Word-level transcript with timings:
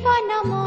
జీవనమో 0.00 0.58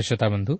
ପ୍ରିୟ 0.00 0.08
ଶ୍ରୋତା 0.08 0.28
ବନ୍ଧୁ 0.34 0.54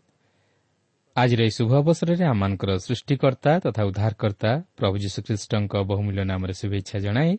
ଆଜିର 1.16 1.40
ଏହି 1.42 1.52
ଶୁଭ 1.58 1.70
ଅବସରରେ 1.81 2.25
ଆମମାନଙ୍କର 2.32 2.70
ସୃଷ୍ଟିକର୍ତ୍ତା 2.87 3.52
ତଥା 3.64 3.82
ଉଦ୍ଧାରକର୍ତ୍ତା 3.88 4.50
ପ୍ରଭୁ 4.78 4.94
ଯୀଶୁଖ୍ରୀଷ୍ଟଙ୍କ 5.04 5.72
ବହୁମୂଲ୍ୟ 5.90 6.22
ନାମରେ 6.31 6.54
ଶୁଭେଚ୍ଛା 6.60 6.96
ଜଣାଏ 7.06 7.32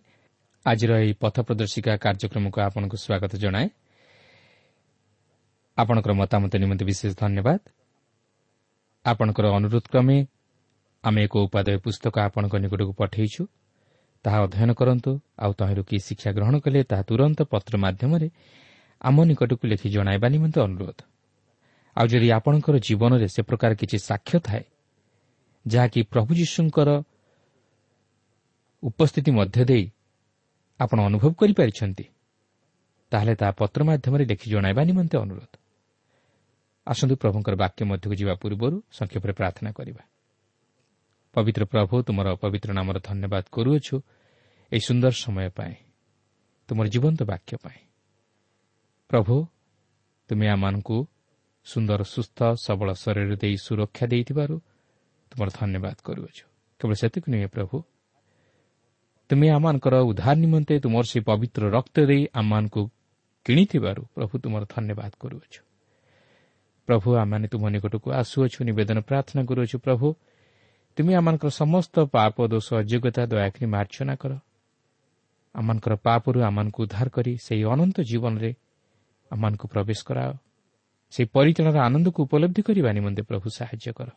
ଆଜିର 0.66 0.92
ଏହି 1.04 1.14
ପଥ 1.24 1.36
ପ୍ରଦର୍ଶିକା 1.48 1.94
କାର୍ଯ୍ୟକ୍ରମକୁ 2.06 2.58
ଆପଣଙ୍କୁ 2.68 2.98
ସ୍ୱାଗତ 3.04 3.32
ଜଣାଏ। 3.44 3.68
ଆପଣଙ୍କର 5.78 6.12
ମତାମତ 6.22 6.54
ନିମନ୍ତେ 6.64 6.84
ବିଶେଷ 6.90 7.12
ଧନ୍ୟବାଦ। 7.22 7.60
ଆପଣଙ୍କର 9.06 9.46
ଅନୁରୋଧ 9.58 9.86
କ୍ରମେ 9.92 10.18
ଆମେ 11.04 11.20
ଏକ 11.26 11.34
ଉପାଦେୟ 11.46 11.78
ପୁସ୍ତକ 11.86 12.16
ଆପଣଙ୍କ 12.28 12.54
ନିକଟକୁ 12.64 12.94
ପଠାଇଛୁ। 13.02 13.42
ତାହା 14.26 14.38
ଅଧ୍ୟୟନ 14.46 14.70
କରନ୍ତୁ 14.80 15.12
ଆଉ 15.44 15.52
ତହିଁରୁ 15.60 15.84
କି 15.90 15.98
ଶିକ୍ଷା 16.08 16.30
ଗ୍ରହଣ 16.38 16.56
କଲେ 16.66 16.80
ତାହା 16.90 17.04
ତୁରନ୍ତ 17.10 17.40
ପତ୍ର 17.52 17.74
ମାଧ୍ୟମରେ 17.86 18.28
ଆମ 19.02 19.18
ନିକଟକୁ 19.30 19.64
ଲେଖି 19.72 19.88
ଜଣାଇବା 19.96 20.28
ନିମନ୍ତେ 20.34 20.60
ଅନୁରୋଧ। 20.68 21.00
ଆଉ 21.96 22.06
ଯଦି 22.08 22.28
ଆପଣଙ୍କର 22.32 22.76
ଜୀବନରେ 22.88 23.28
ସେ 23.28 23.42
ପ୍ରକାର 23.44 23.72
କିଛି 23.76 23.98
ସାକ୍ଷ୍ୟ 24.00 24.38
ଥାଏ 24.40 24.64
ଯାହାକି 25.66 26.00
ପ୍ରଭୁ 26.12 26.32
ଯୀଶୁଙ୍କର 26.34 26.90
ଉପସ୍ଥିତି 28.84 29.32
ମଧ୍ୟ 29.32 29.64
ଦେଇ 29.66 29.86
ଆପଣ 30.80 30.98
ଅନୁଭବ 31.02 31.32
କରିପାରିଛନ୍ତି 31.38 32.06
ତାହେଲେ 33.12 33.34
ତାହା 33.36 33.52
ପତ୍ର 33.52 33.80
ମାଧ୍ୟମରେ 33.84 34.24
ଲେଖି 34.26 34.48
ଜଣାଇବା 34.52 34.82
ନିମନ୍ତେ 34.84 35.16
ଅନୁରୋଧ। 35.18 35.54
ଆସନ୍ତୁ 36.88 37.16
ପ୍ରଭୁଙ୍କର 37.16 37.56
ବାକ୍ୟ 37.56 37.82
ମଧ୍ୟକୁ 37.86 38.16
ଯିବା 38.16 38.34
ପୂର୍ବରୁ 38.42 38.78
ସଂକ୍ଷେପରେ 38.92 39.34
ପ୍ରାର୍ଥନା 39.34 39.72
କରିବା। 39.72 40.04
ପବିତ୍ର 41.36 41.64
ପ୍ରଭୁ 41.66 41.96
ତୁମର 42.08 42.28
ପବିତ୍ର 42.36 42.70
ନାମର 42.74 42.98
ଧନ୍ୟବାଦ 43.00 43.44
କରୁଅଛୁ 43.52 43.96
ଏହି 44.72 44.82
ସୁନ୍ଦର 44.88 45.14
ସମୟ 45.16 45.48
ପାଇଁ 45.58 45.76
ତୁମର 46.70 46.86
ଜୀବନ୍ତ 46.88 47.20
ବାକ୍ୟ 47.24 47.54
ପାଇଁ। 47.64 47.80
ପ୍ରଭୁ 49.10 49.36
ତୁମେ 50.30 50.48
ଆମମାନଙ୍କୁ 50.48 50.98
ସୁନ୍ଦର 51.66 52.02
ସୁସ୍ଥ 52.04 52.40
ସବଳ 52.66 52.94
ଶରୀର 52.94 53.36
ଦେଇ 53.36 53.56
ସୁରକ୍ଷା 53.58 54.06
ଦେଇଥିବାରୁ 54.08 54.56
ତୁମର 55.32 55.50
ଧନ୍ୟବାଦ 55.60 55.98
କରୁଅଛୁ। 56.04 56.44
କେବଳ 56.80 56.94
ସେତିକି 56.94 57.28
ନୁହେଁ 57.32 57.48
ପ୍ରଭୁ। 57.48 57.76
ତୁମେ 59.30 59.48
ଆମମାନଙ୍କର 59.50 59.96
ଉଦ୍ଧାର 60.02 60.36
ନିମନ୍ତେ 60.36 60.74
ତୁମର 60.80 61.04
ସେହି 61.04 61.24
ପବିତ୍ର 61.24 61.64
ରକ୍ତ 61.70 61.96
ଦେଇ 62.06 62.24
ଆମମାନଙ୍କୁ 62.34 62.82
କିଣିଥିବାରୁ 63.46 64.02
ପ୍ରଭୁ 64.16 64.34
ତୁମର 64.44 64.64
ଧନ୍ୟବାଦ 64.76 65.12
କରୁଅଛୁ। 65.20 65.62
ପ୍ରଭୁ 66.88 67.08
ଆମମାନେ 67.16 67.48
ତୁମ 67.48 67.64
ନିକଟକୁ 67.70 68.08
ଆସୁଅଛୁ 68.12 68.60
ନିବେଦନ 68.68 68.98
ପ୍ରାର୍ଥନା 69.00 69.42
କରୁଅଛୁ 69.46 69.78
ପ୍ରଭୁ। 69.80 70.08
ତୁମେ 70.98 71.12
ଆମମାନଙ୍କର 71.16 71.50
ସମସ୍ତ 71.50 71.96
ପାପ 72.12 72.36
ଦୋଷ 72.48 72.68
ଅଯୋଗ୍ୟତା 72.74 73.24
ଦୟାକରି 73.26 73.66
ମାର୍ଚ୍ଚନା 73.66 74.14
କର। 74.16 74.32
ଆମମାନଙ୍କର 75.56 75.94
ପାପରୁ 75.96 76.40
ଆମମାନଙ୍କୁ 76.42 76.80
ଉଦ୍ଧାର 76.84 77.08
କରି 77.10 77.34
ସେହି 77.38 77.64
ଅନନ୍ତ 77.64 77.98
ଜୀବନରେ 78.02 78.52
ଆମମାନଙ୍କୁ 79.32 79.66
ପ୍ରବେଶ 79.68 80.00
କରାଅ। 80.06 80.32
ସେହି 81.12 81.28
ପରିଚାଳନାର 81.34 81.78
ଆନନ୍ଦକୁ 81.88 82.20
ଉପଲବ୍ଧି 82.24 82.62
କରିବା 82.62 82.90
ନିମନ୍ତେ 82.92 83.22
ପ୍ରଭୁ 83.22 83.48
ସାହାଯ୍ୟ 83.58 83.92
କର। 83.98 84.10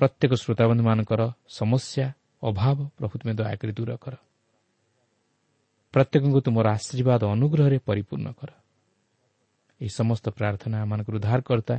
ପ୍ରତ୍ୟେକ 0.00 0.32
ଶ୍ରୋତାବନ୍ଧୁମାନଙ୍କର 0.34 1.20
ସମସ୍ୟା 1.48 2.06
ଅଭାବ 2.42 2.78
ପ୍ରଭୁ 2.98 3.14
ତୁମେ 3.20 3.32
ଦୟାକରି 3.34 3.72
ଦୂର 3.72 3.90
କର। 3.96 4.14
ପ୍ରତ୍ୟେକଙ୍କୁ 5.94 6.40
ତୁମର 6.40 6.66
ଆଶୀର୍ବାଦ 6.68 7.22
ଅନୁଗ୍ରହରେ 7.34 7.78
ପରିପୂର୍ଣ୍ଣ 7.78 8.28
କର। 8.32 8.50
ଏହି 9.80 9.90
ସମସ୍ତ 9.90 10.26
ପ୍ରାର୍ଥନା 10.30 10.76
ଆମମାନଙ୍କର 10.82 11.14
ଉଦ୍ଧାରକର୍ତ୍ତା 11.14 11.76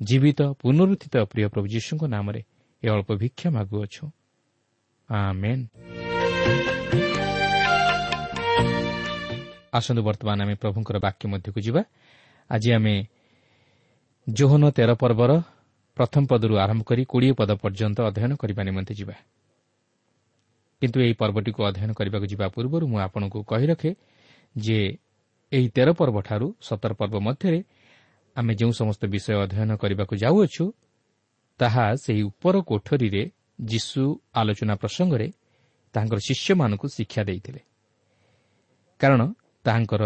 ଜୀବିତ 0.00 0.40
ପୁନରୁତ୍ଥିତ 0.60 1.14
ପ୍ରିୟ 1.32 1.48
ପ୍ରଭୁ 1.48 1.66
ଯୀଶୁଙ୍କ 1.74 2.02
ନାମରେ 2.04 2.40
ଏ 2.82 2.86
ଅଳ୍ପ 2.88 3.10
ଭିକ୍ଷା 3.16 3.48
ମାଗୁଅଛୁ। 3.50 4.04
ଆସନ୍ତୁ 9.72 10.02
ବର୍ତ୍ତମାନ 10.02 10.38
ଆମେ 10.42 10.54
ପ୍ରଭୁଙ୍କର 10.54 10.96
ବାକ୍ୟ 10.98 11.24
ମଧ୍ୟକୁ 11.32 11.60
ଯିବା। 11.60 11.82
ଆଜି 12.50 12.70
ଆମେ 12.72 12.94
ଜୋହନ 14.26 14.62
ତେର 14.70 14.90
ପର୍ବର 14.94 15.32
ପ୍ରଥମ 15.96 16.22
ପଦରୁ 16.30 16.54
ଆରମ୍ଭ 16.64 16.82
କରି 16.82 17.02
କୋଡ଼ିଏ 17.04 17.32
ପଦ 17.32 17.50
ପର୍ଯ୍ୟନ୍ତ 17.62 17.98
ଅଧ୍ୟୟନ 18.08 18.32
କରିବା 18.36 18.62
ନିମନ୍ତେ 18.62 18.94
ଯିବା। 18.94 19.14
କିନ୍ତୁ 20.82 20.98
ଏହି 21.00 21.14
ପର୍ବଟିକୁ 21.20 21.60
ଅଧ୍ୟୟନ 21.64 21.90
କରିବାକୁ 21.98 22.26
ଯିବା 22.32 22.46
ପୂର୍ବରୁ 22.48 22.84
ମୁଁ 22.86 22.98
ଆପଣଙ୍କୁ 23.06 23.38
କହି 23.50 23.66
ରଖେ 23.66 23.90
ଯେ 24.56 24.78
ଏହି 25.52 25.68
ତେର 25.68 25.88
ପର୍ବଠାରୁ 25.92 26.46
ସତର 26.60 26.92
ପର୍ବ 27.00 27.14
ମଧ୍ୟରେ 27.26 27.60
ଆମେ 28.36 28.52
ଯେଉଁ 28.54 28.72
ସମସ୍ତ 28.72 29.02
ବିଷୟ 29.06 29.32
ଅଧ୍ୟୟନ 29.44 29.70
କରିବାକୁ 29.76 30.14
ଯାଉଅଛୁ 30.16 30.64
ତାହା 31.60 31.86
ସେହି 31.94 32.22
ଉପର 32.22 32.54
କୋଠରୀରେ 32.60 33.22
ଯୀଶୁ 33.64 34.02
ଆଲୋଚନା 34.34 34.74
ପ୍ରସଙ୍ଗରେ 34.74 35.26
ତାଙ୍କର 35.94 36.18
ଶିଷ୍ୟମାନଙ୍କୁ 36.18 36.86
ଶିକ୍ଷା 36.88 37.22
ଦେଇଥିଲେ। 37.22 37.60
କାରଣ 39.00 39.20
ତାହାଙ୍କର 39.64 40.02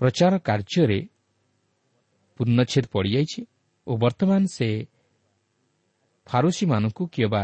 ପ୍ରଚାର 0.00 0.32
କାର୍ଯ୍ୟରେ 0.38 0.98
ପୂର୍ଣ୍ଣଚ୍ଛେଦ 2.40 2.86
ପଡ଼ିଯାଇଛି 2.92 3.40
ଓ 3.86 3.96
ବର୍ତ୍ତମାନ 3.96 4.42
ସେ 4.46 4.86
ଫାରୁସିମାନଙ୍କୁ 6.26 7.06
କିମ୍ବା 7.06 7.42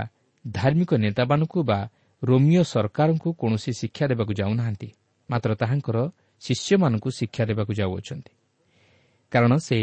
ଧାର୍ମିକ 0.50 0.90
ନେତାମାନଙ୍କୁ 0.94 1.60
ବା 1.62 1.88
ରୋମିଓ 2.24 2.62
ସରକାରଙ୍କୁ 2.62 3.28
କୌଣସି 3.32 3.72
ଶିକ୍ଷା 3.72 4.06
ଦେବାକୁ 4.06 4.32
ଯାଉନାହାନ୍ତି 4.32 4.88
ମାତ୍ର 5.30 5.50
ତାହାଙ୍କର 5.54 5.96
ଶିଷ୍ୟମାନଙ୍କୁ 6.40 7.10
ଶିକ୍ଷା 7.10 7.44
ଦେବାକୁ 7.44 7.72
ଯାଉଅଛନ୍ତି। 7.72 8.32
କାରଣ 9.30 9.52
ସେ 9.56 9.78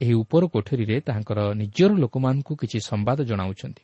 ଏହି 0.00 0.14
ଉପର 0.14 0.42
କୋଠରୀରେ 0.46 1.00
ତାହାଙ୍କର 1.00 1.54
ନିଜର 1.54 1.90
ଲୋକମାନଙ୍କୁ 1.94 2.52
କିଛି 2.56 2.78
ସମ୍ବାଦ 2.80 3.18
ଜଣାଉଛନ୍ତି। 3.24 3.82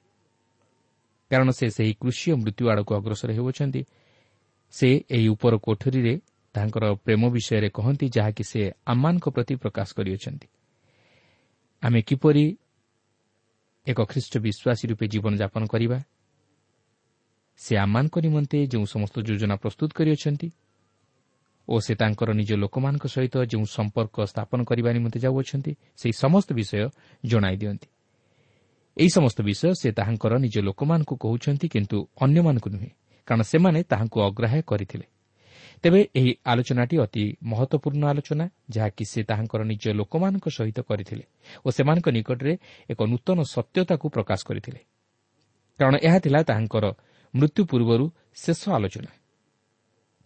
କାରଣ 1.31 1.49
ସେ 1.50 1.67
ସେହି 1.71 1.93
କୃଷି 2.00 2.32
ମୃତ୍ୟୁ 2.32 2.65
ଆଡ଼କୁ 2.71 2.93
ଅଗ୍ରସର 2.94 3.31
ହେଉଅଛନ୍ତି। 3.32 3.82
ସେ 4.71 4.88
ଏହି 5.11 5.29
ଉପର 5.29 5.56
କୋଠରୀରେ 5.56 6.21
ତାହାଙ୍କର 6.55 6.85
ପ୍ରେମ 7.05 7.23
ବିଷୟରେ 7.31 7.69
କହନ୍ତି 7.69 8.06
ଯାହାକି 8.17 8.44
ସେ 8.44 8.73
ଆମମାନଙ୍କ 8.87 9.27
ପ୍ରତି 9.29 9.55
ପ୍ରକାଶ 9.55 9.88
କରିଅଛନ୍ତି। 9.97 10.47
ଆମେ 11.82 12.03
କିପରି 12.03 12.44
ଏକ 13.87 13.99
ଖ୍ରୀଷ୍ଟ 14.05 14.35
ବିଶ୍ୱାସୀ 14.38 14.85
ରୂପେ 14.91 15.06
ଜୀବନଯାପନ 15.09 15.62
କରିବା? 15.67 15.99
ସେ 17.61 17.73
ଆମମାନଙ୍କ 17.77 18.15
ନିମନ୍ତେ 18.19 18.59
ଯେଉଁ 18.67 18.85
ସମସ୍ତ 18.85 19.17
ଯୋଜନା 19.21 19.56
ପ୍ରସ୍ତୁତ 19.56 19.91
କରିଅଛନ୍ତି 19.93 20.49
ଓ 21.69 21.75
ସେ 21.81 21.94
ତାଙ୍କର 21.94 22.31
ନିଜ 22.32 22.50
ଲୋକମାନଙ୍କ 22.53 23.05
ସହିତ 23.06 23.35
ଯେଉଁ 23.44 23.65
ସମ୍ପର୍କ 23.65 24.17
ସ୍ଥାପନ 24.27 24.59
କରିବା 24.65 24.91
ନିମନ୍ତେ 24.93 25.19
ଯାଉଅଛନ୍ତି 25.21 25.73
ସେହି 25.97 26.12
ସମସ୍ତ 26.12 26.49
ବିଷୟ 26.53 26.88
ଜଣାଇ 27.25 27.56
ଦିଅନ୍ତି। 27.56 27.88
ଏହି 28.97 29.11
ସମସ୍ତ 29.11 29.38
ବିଷୟ 29.43 29.73
ସେ 29.81 29.88
ତାହାଙ୍କର 29.93 30.32
ନିଜ 30.38 30.56
ଲୋକମାନଙ୍କୁ 30.59 31.15
କହୁଛନ୍ତି 31.17 31.67
କିନ୍ତୁ 31.69 31.99
ଅନ୍ୟମାନଙ୍କୁ 32.21 32.69
ନୁହେଁ 32.71 32.91
କାରଣ 33.29 33.43
ସେମାନେ 33.43 33.81
ତାହାଙ୍କୁ 33.82 34.19
ଅଗ୍ରାହ୍ୟ 34.29 34.63
କରିଥିଲେ। 34.67 35.06
ତେବେ 35.82 36.00
ଏହି 36.14 36.32
ଆଲୋଚନାଟି 36.44 36.96
ଅତି 36.98 37.24
ମହତ୍ୱପୂର୍ଣ୍ଣ 37.43 38.05
ଆଲୋଚନା 38.12 38.44
ଯାହାକି 38.70 39.05
ସେ 39.05 39.20
ତାହାଙ୍କର 39.22 39.60
ନିଜ 39.62 39.84
ଲୋକମାନଙ୍କ 39.90 40.46
ସହିତ 40.48 40.79
କରିଥିଲେ 40.81 41.24
ଓ 41.64 41.69
ସେମାନଙ୍କ 41.70 42.06
ନିକଟରେ 42.08 42.52
ଏକ 42.90 43.00
ନୂତନ 43.02 43.38
ସତ୍ୟତାକୁ 43.55 44.06
ପ୍ରକାଶ 44.08 44.40
କରିଥିଲେ। 44.44 44.81
କାରଣ 45.81 45.94
ଏହା 46.02 46.19
ଥିଲା 46.19 46.40
ତାହାଙ୍କର 46.43 46.84
ମୃତ୍ୟୁ 47.34 47.62
ପୂର୍ବରୁ 47.64 48.05
ଶେଷ 48.34 48.60
ଆଲୋଚନା। 48.69 49.12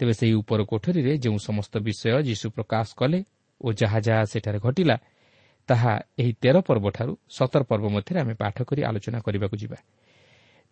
ତେବେ 0.01 0.13
ସେହି 0.13 0.35
ଉପର 0.35 0.61
କୋଠରୀରେ 0.63 1.13
ଯେଉଁ 1.19 1.39
ସମସ୍ତ 1.39 1.75
ବିଷୟ 1.79 2.23
ଯୀଶୁ 2.23 2.47
ପ୍ରକାଶ 2.51 2.87
କଲେ 2.97 3.19
ଓ 3.61 3.67
ଯାହା 3.73 3.99
ଯାହା 4.01 4.25
ସେଠାରେ 4.25 4.59
ଘଟିଲା 4.59 4.97
ତାହା 5.69 5.93
ଏହି 6.19 6.33
ତେର 6.43 6.57
ପର୍ବଠାରୁ 6.61 7.13
ସତର 7.31 7.63
ପର୍ବ 7.63 7.87
ମଧ୍ୟରେ 7.89 8.19
ଆମେ 8.21 8.35
ପାଠ 8.35 8.57
କରି 8.69 8.81
ଆଲୋଚନା 8.83 9.19
କରିବାକୁ 9.21 9.57
ଯିବା। 9.57 9.79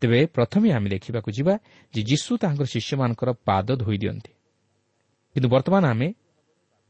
ତେବେ 0.02 0.18
ପ୍ରଥମେ 0.26 0.68
ଆମେ 0.72 0.88
ଦେଖିବାକୁ 0.88 1.30
ଯିବା 1.30 1.54
ଯେ 1.94 2.00
ଯୀଶୁ 2.02 2.30
ତାହାଙ୍କର 2.42 2.66
ଶିଷ୍ୟମାନଙ୍କର 2.74 3.30
ପାଦ 3.44 3.68
ଧୋଇ 3.76 3.98
ଦିଅନ୍ତି। 3.98 4.32
କିନ୍ତୁ 5.36 5.48
ବର୍ତ୍ତମାନ 5.48 5.84
ଆମେ 5.86 6.08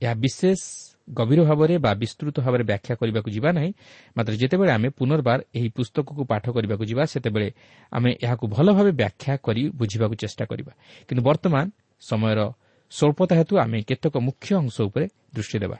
ଏହା 0.02 0.14
ବିଶେଷ 0.18 0.60
ଗଭୀର 1.08 1.40
ଭାବରେ 1.44 1.74
ବା 1.78 1.90
ବିସ୍ତୃତ 1.94 2.36
ଭାବରେ 2.38 2.64
ବ୍ୟାଖ୍ୟା 2.64 2.94
କରିବାକୁ 3.00 3.28
ଯିବା 3.30 3.50
ନାହିଁ 3.52 3.70
ମାତ୍ର 4.16 4.32
ଯେତେବେଳେ 4.34 4.70
ଆମେ 4.72 4.88
ପୁନର୍ବାର 4.98 5.38
ଏହି 5.54 5.68
ପୁସ୍ତକକୁ 5.76 6.22
ପାଠ 6.24 6.44
କରିବାକୁ 6.56 6.84
ଯିବା 6.90 7.02
ସେତେବେଳେ 7.12 7.48
ଆମେ 7.92 8.10
ଏହାକୁ 8.24 8.44
ଭଲ 8.54 8.66
ଭାବେ 8.72 8.92
ବ୍ୟାଖ୍ୟା 9.00 9.34
କରି 9.46 9.62
ବୁଝିବାକୁ 9.78 10.14
ଚେଷ୍ଟା 10.22 10.44
କରିବା 10.50 10.72
କିନ୍ତୁ 11.08 11.22
ବର୍ତ୍ତମାନ 11.28 11.64
ସମୟର 12.02 12.40
ସ୍ୱଳ୍ପତା 12.92 13.34
ହେତୁ 13.40 13.54
ଆମେ 13.64 13.78
କେତେକ 13.88 14.14
ମୁଖ୍ୟ 14.18 14.48
ଅଂଶ 14.54 14.76
ଉପରେ 14.88 15.06
ଦୃଷ୍ଟି 15.34 15.58
ଦେବା 15.58 15.78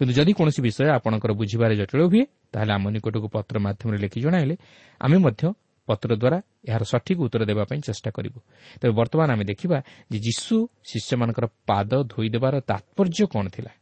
କିନ୍ତୁ 0.00 0.12
ଯଦି 0.16 0.32
କୌଣସି 0.32 0.60
ବିଷୟ 0.64 0.82
ଆପଣଙ୍କର 0.96 1.30
ବୁଝିବାରେ 1.40 1.74
ଜଟିଳ 1.76 2.00
ହୁଏ 2.10 2.24
ତାହେଲେ 2.52 2.72
ଆମ 2.76 2.84
ନିକଟକୁ 2.94 3.28
ପତ୍ର 3.34 3.54
ମାଧ୍ୟମରେ 3.60 3.98
ଲେଖି 4.04 4.18
ଜଣାଇଲେ 4.24 4.54
ଆମେ 5.00 5.16
ମଧ୍ୟ 5.24 5.42
ପତ୍ର 5.90 6.10
ଦ୍ୱାରା 6.22 6.38
ଏହାର 6.68 6.82
ସଠିକ୍ 6.92 7.20
ଉତ୍ତର 7.24 7.42
ଦେବା 7.50 7.64
ପାଇଁ 7.70 7.80
ଚେଷ୍ଟା 7.88 8.10
କରିବୁ। 8.16 8.38
ତେବେ 8.80 8.92
ବର୍ତ୍ତମାନ 9.00 9.28
ଆମେ 9.34 9.44
ଦେଖିବା 9.50 9.78
ଯେ 10.10 10.18
ଯୀଶୁ 10.26 10.56
ଶିଷ୍ୟମାନଙ୍କର 10.90 11.46
ପାଦ 11.68 11.90
ଧୋଇଦେବାର 12.12 12.54
ତାତ୍ପର୍ଯ୍ୟ 12.70 13.24
କ'ଣ 13.32 13.44
ଥିଲା। 13.56 13.72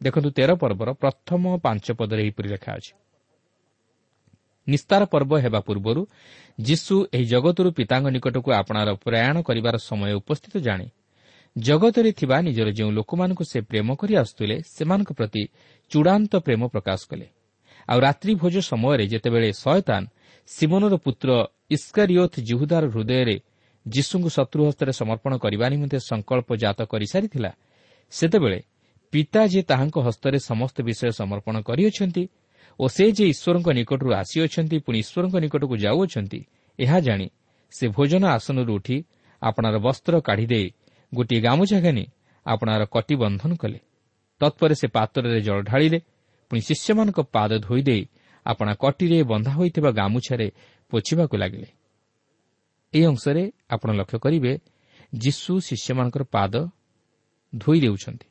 ଦେଖନ୍ତୁ 0.00 0.28
ତେର 0.36 0.50
ପର୍ବର 0.62 0.88
ପ୍ରଥମ 1.02 1.42
ପାଞ୍ଚ 1.64 1.86
ପଦରେ 1.98 2.20
ଏହିପରି 2.24 2.48
ଲେଖା 2.54 2.70
ଅଛି। 2.78 2.92
ନିସ୍ତାର 4.66 5.02
ପର୍ବ 5.12 5.32
ହେବା 5.44 5.60
ପୂର୍ବରୁ 5.66 6.02
ଯୀଶୁ 6.58 6.94
ଏହି 7.14 7.26
ଜଗତରୁ 7.32 7.68
ପିତାଙ୍କ 7.78 8.06
ନିକଟକୁ 8.16 8.48
ଆପଣାର 8.60 8.88
ପ୍ରୟାଣ 9.04 9.34
କରିବାର 9.48 9.74
ସମୟ 9.88 10.12
ଉପସ୍ଥିତ 10.20 10.54
ଜାଣେ। 10.66 10.86
ଜଗତରେ 11.56 12.10
ଥିବା 12.12 12.36
ନିଜର 12.46 12.68
ଯେଉଁ 12.78 12.90
ଲୋକମାନଙ୍କୁ 12.98 13.44
ସେ 13.50 13.58
ପ୍ରେମ 13.60 13.88
କରି 14.00 14.12
ଆସୁଥିଲେ 14.22 14.56
ସେମାନଙ୍କ 14.76 15.10
ପ୍ରତି 15.18 15.42
ଚୂଡ଼ାନ୍ତ 15.90 16.32
ପ୍ରେମ 16.46 16.62
ପ୍ରକାଶ 16.74 17.00
କଲେ। 17.10 17.26
ଆଉ 17.88 17.98
ରାତ୍ରି 18.06 18.32
ଭୋଜ 18.40 18.56
ସମୟରେ 18.70 19.04
ଯେତେବେଳେ 19.12 19.48
ଶୟତାନ 19.62 20.02
ସିମନର 20.50 20.94
ପୁତ୍ର 21.04 21.30
ଇସ୍କାରିଓଥ୍ 21.70 22.36
ଜିହୁଦାର 22.48 22.84
ହୃଦୟରେ 22.94 23.36
ଯୀଶୁଙ୍କୁ 23.86 24.30
ଶତ୍ରୁ 24.36 24.60
ହସ୍ତରେ 24.68 24.92
ସମର୍ପଣ 25.00 25.32
କରିବା 25.44 25.66
ନିମନ୍ତେ 25.72 25.98
ସଂକଳ୍ପ 26.10 26.48
ଜାତ 26.62 26.78
କରିସାରିଥିଲା। 26.92 27.50
ସେତେବେଳେ 28.12 28.58
ପିତା 29.12 29.42
ଯେ 29.52 29.60
ତାହାଙ୍କ 29.70 29.96
ହସ୍ତରେ 30.06 30.38
ସମସ୍ତ 30.50 30.76
ବିଷୟ 30.88 31.10
ସମର୍ପଣ 31.20 31.54
କରିଅଛନ୍ତି 31.68 32.24
ଓ 32.80 32.84
ସେ 32.96 33.04
ଯେ 33.16 33.24
ଈଶ୍ୱରଙ୍କ 33.32 33.68
ନିକଟରୁ 33.78 34.10
ଆସିଅଛନ୍ତି 34.20 34.76
ପୁଣି 34.84 34.98
ଈଶ୍ୱରଙ୍କ 35.04 35.36
ନିକଟକୁ 35.44 35.74
ଯାଉଅଛନ୍ତି 35.84 36.40
ଏହା 36.78 36.98
ଜାଣି 37.06 37.26
ସେ 37.72 37.84
ଭୋଜନ 37.96 38.22
ଆସନରୁ 38.36 38.72
ଉଠି 38.78 38.96
ଆପଣାର 39.42 39.76
ବସ୍ତ୍ର 39.86 40.14
କାଢ଼ିଦେଇ 40.28 40.66
ଗୋଟିଏ 41.12 41.40
ଗାମୁଛା 41.46 41.78
ଘେନି 41.84 42.04
ଆପଣାର 42.46 42.82
କଟି 42.94 43.14
ବନ୍ଧନ 43.22 43.50
କଲେ। 43.62 43.78
ତତ୍ପରେ 44.40 44.74
ସେ 44.80 44.86
ପାତ୍ରରେ 44.96 45.40
ଜଳ 45.46 45.58
ଢାଳିଲେ 45.70 45.98
ପୁଣି 46.50 46.60
ଶିଷ୍ୟମାନଙ୍କ 46.68 47.18
ପାଦ 47.34 47.50
ଧୋଇଦେଇ 47.66 48.02
ଆପଣା 48.52 48.72
କଟିରେ 48.82 49.18
ବନ୍ଧା 49.30 49.52
ହୋଇଥିବା 49.58 49.90
ଗାମୁଛାରେ 49.90 50.48
ପୋଛିବାକୁ 50.92 51.34
ଲାଗିଲେ। 51.42 51.68
ଏହି 52.94 53.04
ଅଂଶରେ 53.12 53.42
ଆପଣ 53.70 53.88
ଲକ୍ଷ୍ୟ 54.00 54.18
କରିବେ 54.24 54.52
ଯୀଶୁ 55.14 55.52
ଶିଷ୍ୟମାନଙ୍କର 55.66 56.22
ପାଦ 56.34 56.54
ଧୋଇ 57.52 57.78
ଦେଉଛନ୍ତି। 57.84 58.26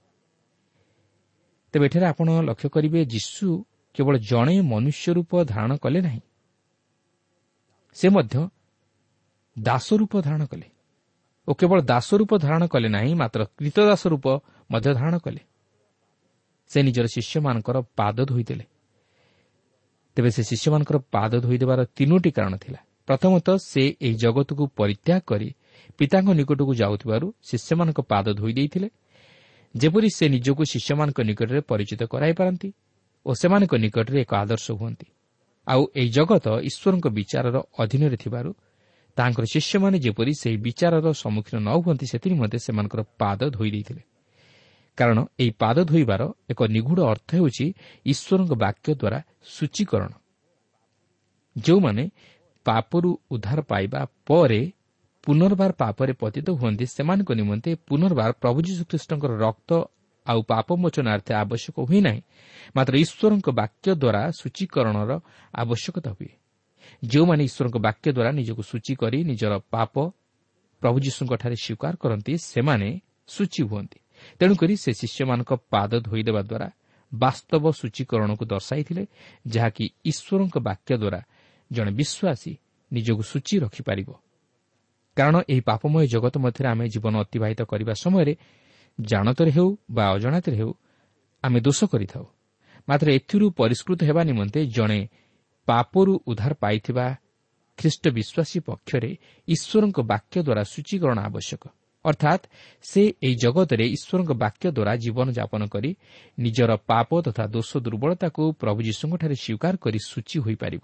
ତେବେ 1.74 1.86
ଏଠାରେ 1.86 2.06
ଆପଣ 2.14 2.28
ଲକ୍ଷ୍ୟ 2.50 2.68
କରିବେ 2.76 3.00
ଯୀଶୁ 3.14 3.48
କେବଳ 3.96 4.14
ଜଣେ 4.30 4.56
ମନୁଷ୍ୟ 4.72 5.06
ରୂପ 5.18 5.32
ଧାରଣ 5.52 5.72
କଲେ 5.84 6.00
ନାହିଁ 6.02 6.22
ସେ 7.98 8.08
ମଧ୍ୟ 8.16 8.36
ଦାସ 9.58 9.88
ରୂପ 10.00 10.14
ଧାରଣ 10.22 10.44
କଲେ। 10.46 10.68
ଓ 11.48 11.52
କେବଳ 11.60 11.80
ଦାସ 11.82 12.10
ରୂପ 12.20 12.32
ଧାରଣ 12.46 12.64
କଲେ 12.74 12.88
ନାହିଁ 12.96 13.14
ମାତ୍ର 13.22 13.42
କୀତଦାସ 13.58 14.02
ରୂପ 14.14 14.26
ମଧ୍ୟ 14.70 14.90
ଧାରଣ 14.94 15.16
କଲେ। 15.26 15.42
ସେ 16.72 16.78
ନିଜର 16.84 17.06
ଶିଷ୍ୟମାନଙ୍କର 17.16 17.78
ପାଦ 17.96 18.18
ଧୋଇଦେଲେ। 18.26 18.66
ତେବେ 20.20 20.32
ସେ 20.36 20.44
ଶିଷ୍ୟମାନଙ୍କର 20.52 20.98
ପାଦ 21.16 21.32
ଧୋଇଦେବାର 21.46 21.80
ତିନୋଟି 21.98 22.32
କାରଣ 22.38 22.54
ଥିଲା। 22.64 22.80
ପ୍ରଥମତଃ 23.08 23.56
ସେ 23.72 23.84
ଏହି 24.06 24.16
ଜଗତକୁ 24.24 24.64
ପରିତ୍ୟାଗ 24.80 25.22
କରି 25.32 25.50
ପିତାଙ୍କ 25.98 26.30
ନିକଟକୁ 26.40 26.74
ଯାଉଥିବାରୁ 26.82 27.26
ଶିଷ୍ୟମାନଙ୍କ 27.50 28.00
ପାଦ 28.12 28.26
ଧୋଇ 28.40 28.54
ଦେଇଥିଲେ। 28.54 28.88
ଯେପରି 29.76 30.10
ସେ 30.18 30.26
ନିଜକୁ 30.36 30.64
ଶିଷ୍ୟମାନଙ୍କ 30.74 31.20
ନିକଟରେ 31.30 31.62
ପରିଚିତ 31.72 32.02
କରାଇପାରନ୍ତି 32.14 32.70
ଓ 33.26 33.30
ସେମାନଙ୍କ 33.42 33.74
ନିକଟରେ 33.84 34.18
ଏକ 34.22 34.32
ଆଦର୍ଶ 34.44 34.68
ହୁଅନ୍ତି। 34.80 35.08
ଆଉ 35.68 35.82
ଏହି 36.00 36.10
ଜଗତ 36.10 36.46
ଈଶ୍ୱରଙ୍କ 36.70 37.06
ବିଚାରର 37.18 37.58
ଅଧୀନରେ 37.84 38.18
ଥିବାରୁ 38.24 38.52
ତାଙ୍କର 39.18 39.44
ଶିଷ୍ୟମାନେ 39.54 39.98
ଯେପରି 40.06 40.34
ସେହି 40.42 40.58
ବିଚାରର 40.68 41.08
ସମ୍ମୁଖୀନ 41.24 41.58
ନ 41.68 41.70
ହୁଅନ୍ତି 41.84 42.06
ସେଥିନିମନ୍ତେ 42.12 42.58
ସେମାନଙ୍କର 42.66 43.02
ପାଦ 43.22 43.40
ଧୋଇ 43.56 43.70
ଦେଇଥିଲେ। 43.72 44.04
କାରଣ 45.00 45.20
ଏହି 45.42 45.52
ପାଦ 45.62 45.78
ଧୋଇବାର 45.90 46.22
ଏକ 46.52 46.60
ନିଗୁଢ଼ 46.76 47.00
ଅର୍ଥ 47.12 47.30
ହେଉଛି 47.38 47.66
ଈଶ୍ୱରଙ୍କ 48.12 48.52
ବାକ୍ୟ 48.64 48.90
ଦ୍ୱାରା 49.02 49.20
ସୂଚୀକରଣ। 49.56 50.12
ଯେଉଁମାନେ 51.56 52.04
ପାପରୁ 52.66 53.10
ଉଦ୍ଧାର 53.34 53.60
ପାଇବା 53.72 54.02
ପରେ 54.30 54.62
ପୁନର୍ବାର 55.24 55.72
ପାପରେ 55.82 56.14
ପତିତ 56.22 56.48
ହୁଅନ୍ତି 56.60 56.86
ସେମାନଙ୍କ 56.96 57.30
ନିମନ୍ତେ 57.40 57.72
ପୁନର୍ବାର 57.88 58.30
ପ୍ରଭୁ 58.42 58.60
ଯୀଶୁଖ୍ରୀଷ୍ଟଙ୍କର 58.68 59.32
ରକ୍ତ 59.46 59.72
ଆଉ 60.26 60.40
ପାପମୋଚନାର୍ଥେ 60.52 61.34
ଆବଶ୍ୟକ 61.44 61.76
ହୁଏ 61.90 62.00
ନାହିଁ 62.08 62.22
ମାତ୍ର 62.76 62.94
ଈଶ୍ୱରଙ୍କ 63.04 63.48
ବାକ୍ୟ 63.60 63.88
ଦ୍ୱାରା 64.02 64.22
ସୂଚୀକରଣର 64.40 65.12
ଆବଶ୍ୟକତା 65.54 66.12
ହୁଏ। 66.18 66.32
ଯେଉଁମାନେ 67.04 67.42
ଈଶ୍ୱରଙ୍କ 67.50 67.78
ବାକ୍ୟ 67.88 68.08
ଦ୍ୱାରା 68.16 68.32
ନିଜକୁ 68.40 68.62
ସୂଚୀ 68.72 68.94
କରି 69.02 69.20
ନିଜର 69.30 69.54
ପାପ 69.74 69.94
ପ୍ରଭୁ 70.82 70.98
ଯୀଶୁଙ୍କଠାରେ 71.06 71.56
ସ୍ୱୀକାର 71.64 71.94
କରନ୍ତି 72.04 72.34
ସେମାନେ 72.52 72.90
ସୂଚୀ 73.28 73.62
ହୁଅନ୍ତି। 73.70 74.00
ତେଣୁକରି 74.40 74.74
ସେ 74.78 74.92
ଶିଷ୍ୟମାନଙ୍କ 74.94 75.52
ପାଦ 75.70 75.92
ଧୋଇଦେବା 76.00 76.42
ଦ୍ୱାରା 76.42 76.68
ବାସ୍ତବ 77.12 77.64
ସୂଚୀକରଣକୁ 77.72 78.44
ଦର୍ଶାଇଥିଲେ 78.46 79.04
ଯାହାକି 79.48 79.86
ଈଶ୍ୱରଙ୍କ 80.06 80.56
ବାକ୍ୟ 80.60 80.92
ଦ୍ୱାରା 80.98 81.22
ଜଣେ 81.72 81.92
ବିଶ୍ୱାସୀ 81.92 82.54
ନିଜକୁ 82.92 83.24
ସୂଚୀ 83.24 83.56
ରଖିପାରିବ। 83.60 84.10
କାରଣ 85.18 85.36
ଏହି 85.50 85.62
ପାପମୟ 85.62 86.06
ଜଗତ 86.08 86.36
ମଧ୍ୟରେ 86.38 86.68
ଆମେ 86.70 86.86
ଜୀବନ 86.90 87.14
ଅତିବାହିତ 87.20 87.62
କରିବା 87.62 87.94
ସମୟରେ 87.94 88.34
ଜାଣତରେ 89.00 89.52
ହେଉ 89.52 89.70
ବା 89.92 90.04
ଅଜାଣତରେ 90.16 90.56
ହେଉ 90.56 90.72
ଆମେ 91.44 91.60
ଦୋଷ 91.60 91.80
କରିଥାଉ। 91.84 92.26
ମାତ୍ର 92.90 93.08
ଏଥିରୁ 93.12 93.46
ପରିଷ୍କୃତ 93.52 94.00
ହେବା 94.04 94.22
ନିମନ୍ତେ 94.24 94.60
ଜଣେ 94.66 95.00
ପାପରୁ 95.68 96.14
ଉଦ୍ଧାର 96.28 96.54
ପାଇଥିବା 96.54 97.06
ଖ୍ରୀଷ୍ଟ 97.78 98.04
ବିଶ୍ୱାସୀ 98.10 98.60
ପକ୍ଷରେ 98.60 99.12
ଈଶ୍ୱରଙ୍କ 99.48 99.98
ବାକ୍ୟ 100.12 100.36
ଦ୍ୱାରା 100.44 100.64
ସୂଚୀକରଣ 100.64 101.18
ଆବଶ୍ୟକ। 101.20 101.64
ଅର୍ଥାତ୍ 102.06 102.44
ସେ 102.84 103.02
ଏହି 103.24 103.36
ଜଗତରେ 103.36 103.86
ଈଶ୍ୱରଙ୍କ 103.96 104.32
ବାକ୍ୟ 104.44 104.66
ଦ୍ୱାରା 104.72 104.94
ଜୀବନଯାପନ 104.96 105.62
କରି 105.68 105.92
ନିଜର 106.40 106.72
ପାପ 106.88 107.10
ତଥା 107.22 107.44
ଦୋଷ 107.56 107.72
ଦୁର୍ବଳତାକୁ 107.86 108.44
ପ୍ରଭୁ 108.62 108.80
ଯୀଶୁଙ୍କଠାରେ 108.88 109.36
ସ୍ୱୀକାର 109.36 109.74
କରି 109.84 110.00
ସୂଚୀ 110.10 110.38
ହୋଇପାରିବ। 110.46 110.84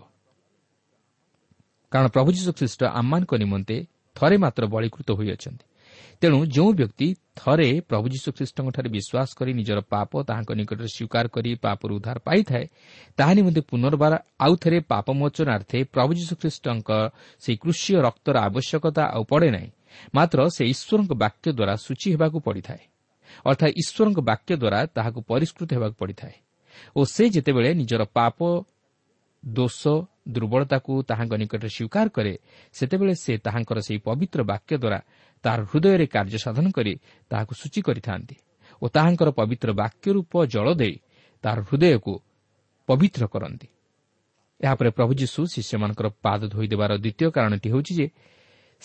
କାରଣ 1.91 2.07
ପ୍ରଭୁ 2.07 2.29
ଯୀଶୁ 2.31 2.51
ଖ୍ରୀଷ୍ଟ 2.60 2.81
ଆମମାନଙ୍କ 3.00 3.34
ନିମନ୍ତେ 3.43 3.77
ଥରେ 4.15 4.36
ମାତ୍ର 4.38 4.63
ବଳୀକୃତ 4.67 5.10
ହୋଇଅଛନ୍ତି। 5.12 5.65
ତେଣୁ 6.22 6.39
ଯେଉଁ 6.45 6.72
ବ୍ୟକ୍ତି 6.74 7.07
ଥରେ 7.36 7.69
ପ୍ରଭୁ 7.89 8.05
ଯୀଶୁଖ୍ରୀଷ୍ଟଙ୍କଠାରେ 8.15 8.89
ବିଶ୍ୱାସ 8.89 9.29
କରି 9.39 9.51
ନିଜର 9.53 9.79
ପାପ 9.93 10.12
ତାହାଙ୍କ 10.27 10.51
ନିକଟରେ 10.60 10.89
ସ୍ୱୀକାର 10.95 11.25
କରି 11.36 11.51
ପାପରୁ 11.55 11.91
ଉଦ୍ଧାର 11.95 12.17
ପାଇଥାଏ 12.27 12.65
ତାହା 13.17 13.34
ନିମନ୍ତେ 13.38 13.62
ପୁନର୍ବାର 13.72 14.13
ଆଉଥରେ 14.45 14.77
ପାପମୋଚନାର୍ଥେ 14.91 15.79
ପ୍ରଭୁ 15.93 16.12
ଯୀଶୁଖ୍ରୀଷ୍ଟଙ୍କ 16.19 16.89
ସେହି 17.43 17.57
କୃଷି 17.63 17.91
ରକ୍ତର 18.07 18.36
ଆବଶ୍ୟକତା 18.48 19.03
ଆଉ 19.15 19.24
ପଡ଼େ 19.31 19.50
ନାହିଁ। 19.55 19.69
ମାତ୍ର 20.13 20.39
ସେ 20.49 20.63
ଈଶ୍ୱରଙ୍କ 20.73 21.11
ବାକ୍ୟ 21.15 21.47
ଦ୍ୱାରା 21.51 21.73
ସୂଚୀ 21.85 22.07
ହେବାକୁ 22.13 22.37
ପଡ଼ିଥାଏ 22.47 22.83
ଅର୍ଥାତ୍ 23.45 23.73
ଈଶ୍ୱରଙ୍କ 23.81 24.19
ବାକ୍ୟ 24.21 24.51
ଦ୍ୱାରା 24.55 24.79
ତାହାକୁ 24.95 25.19
ପରିଷ୍କୃତ 25.31 25.69
ହେବାକୁ 25.75 25.95
ପଡ଼ିଥାଏ 26.01 26.35
ଓ 26.95 27.01
ସେ 27.05 27.23
ଯେତେବେଳେ 27.29 27.69
ନିଜର 27.73 28.01
ପାପ 28.13 28.37
ଦୋଷ 29.43 29.81
ଦୁର୍ବଳତାକୁ 30.27 30.93
ତାହାଙ୍କ 31.09 31.33
ନିକଟରେ 31.41 31.69
ସ୍ୱୀକାର 31.69 32.07
କରେ 32.15 32.33
ସେତେବେଳେ 32.75 33.13
ସେ 33.15 33.33
ତାହାଙ୍କର 33.45 33.77
ସେହି 33.87 33.99
ପବିତ୍ର 34.07 34.39
ବାକ୍ୟ 34.43 34.73
ଦ୍ୱାରା 34.77 34.99
ତାହାର 35.43 35.61
ହୃଦୟରେ 35.69 36.05
କାର୍ଯ୍ୟ 36.07 36.39
ସାଧନ 36.45 36.65
କରି 36.77 36.93
ତାହାକୁ 37.31 37.53
ସୂଚୀ 37.53 37.81
କରିଥାନ୍ତି 37.87 38.35
ଓ 38.81 38.85
ତାହାଙ୍କର 38.89 39.29
ପବିତ୍ର 39.39 39.69
ବାକ୍ୟ 39.73 40.07
ରୂପ 40.15 40.33
ଜଳ 40.45 40.67
ଦେଇ 40.73 40.95
ତାହାର 41.43 41.59
ହୃଦୟକୁ 41.69 42.13
ପବିତ୍ର 42.89 43.23
କରନ୍ତି 43.27 43.67
ଏହାପରେ 44.61 44.89
ପ୍ରଭୁ 44.97 45.11
ଯୀଶୁ 45.13 45.41
ଶିଷ୍ୟମାନଙ୍କର 45.53 46.07
ପାଦ 46.25 46.41
ଧୋଇଦେବାର 46.53 46.91
ଦ୍ୱିତୀୟ 46.97 47.29
କାରଣଟି 47.35 47.67
ହେଉଛି 47.69 47.93
ଯେ 47.99 48.07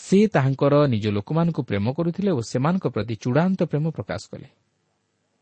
ସେ 0.04 0.18
ତାହାଙ୍କର 0.26 0.74
ନିଜ 0.86 1.04
ଲୋକମାନଙ୍କୁ 1.08 1.60
ପ୍ରେମ 1.62 1.86
କରୁଥିଲେ 1.92 2.30
ଓ 2.30 2.40
ସେମାନଙ୍କ 2.40 2.84
ପ୍ରତି 2.94 3.14
ଚୂଡ଼ାନ୍ତ 3.22 3.60
ପ୍ରେମ 3.70 3.84
ପ୍ରକାଶ 3.90 4.22
କଲେ। 4.32 4.48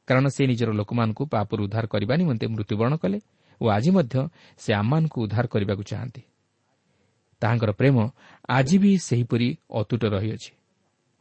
କାରଣ 0.09 0.27
ସେ 0.29 0.43
ନିଜର 0.47 0.71
ଲୋକମାନଙ୍କୁ 0.73 1.23
ପାପରୁ 1.27 1.61
ଉଦ୍ଧାର 1.65 1.85
କରିବା 1.87 2.15
ନିମନ୍ତେ 2.17 2.47
ମୃତ୍ୟୁବରଣ 2.47 2.95
କଲେ 2.97 3.19
ଓ 3.61 3.65
ଆଜି 3.69 3.91
ମଧ୍ୟ 3.91 4.15
ସେ 4.59 4.71
ଆମମାନଙ୍କୁ 4.73 5.19
ଉଦ୍ଧାର 5.25 5.45
କରିବାକୁ 5.47 5.83
ଚାହାନ୍ତି। 5.83 6.23
ତାହାଙ୍କର 7.43 7.71
ପ୍ରେମ 7.73 7.97
ଆଜି 8.49 8.77
ବି 8.79 8.91
ସେହିପରି 8.99 9.49
ଅତୁଟ 9.71 10.03
ରହିଅଛି 10.05 10.53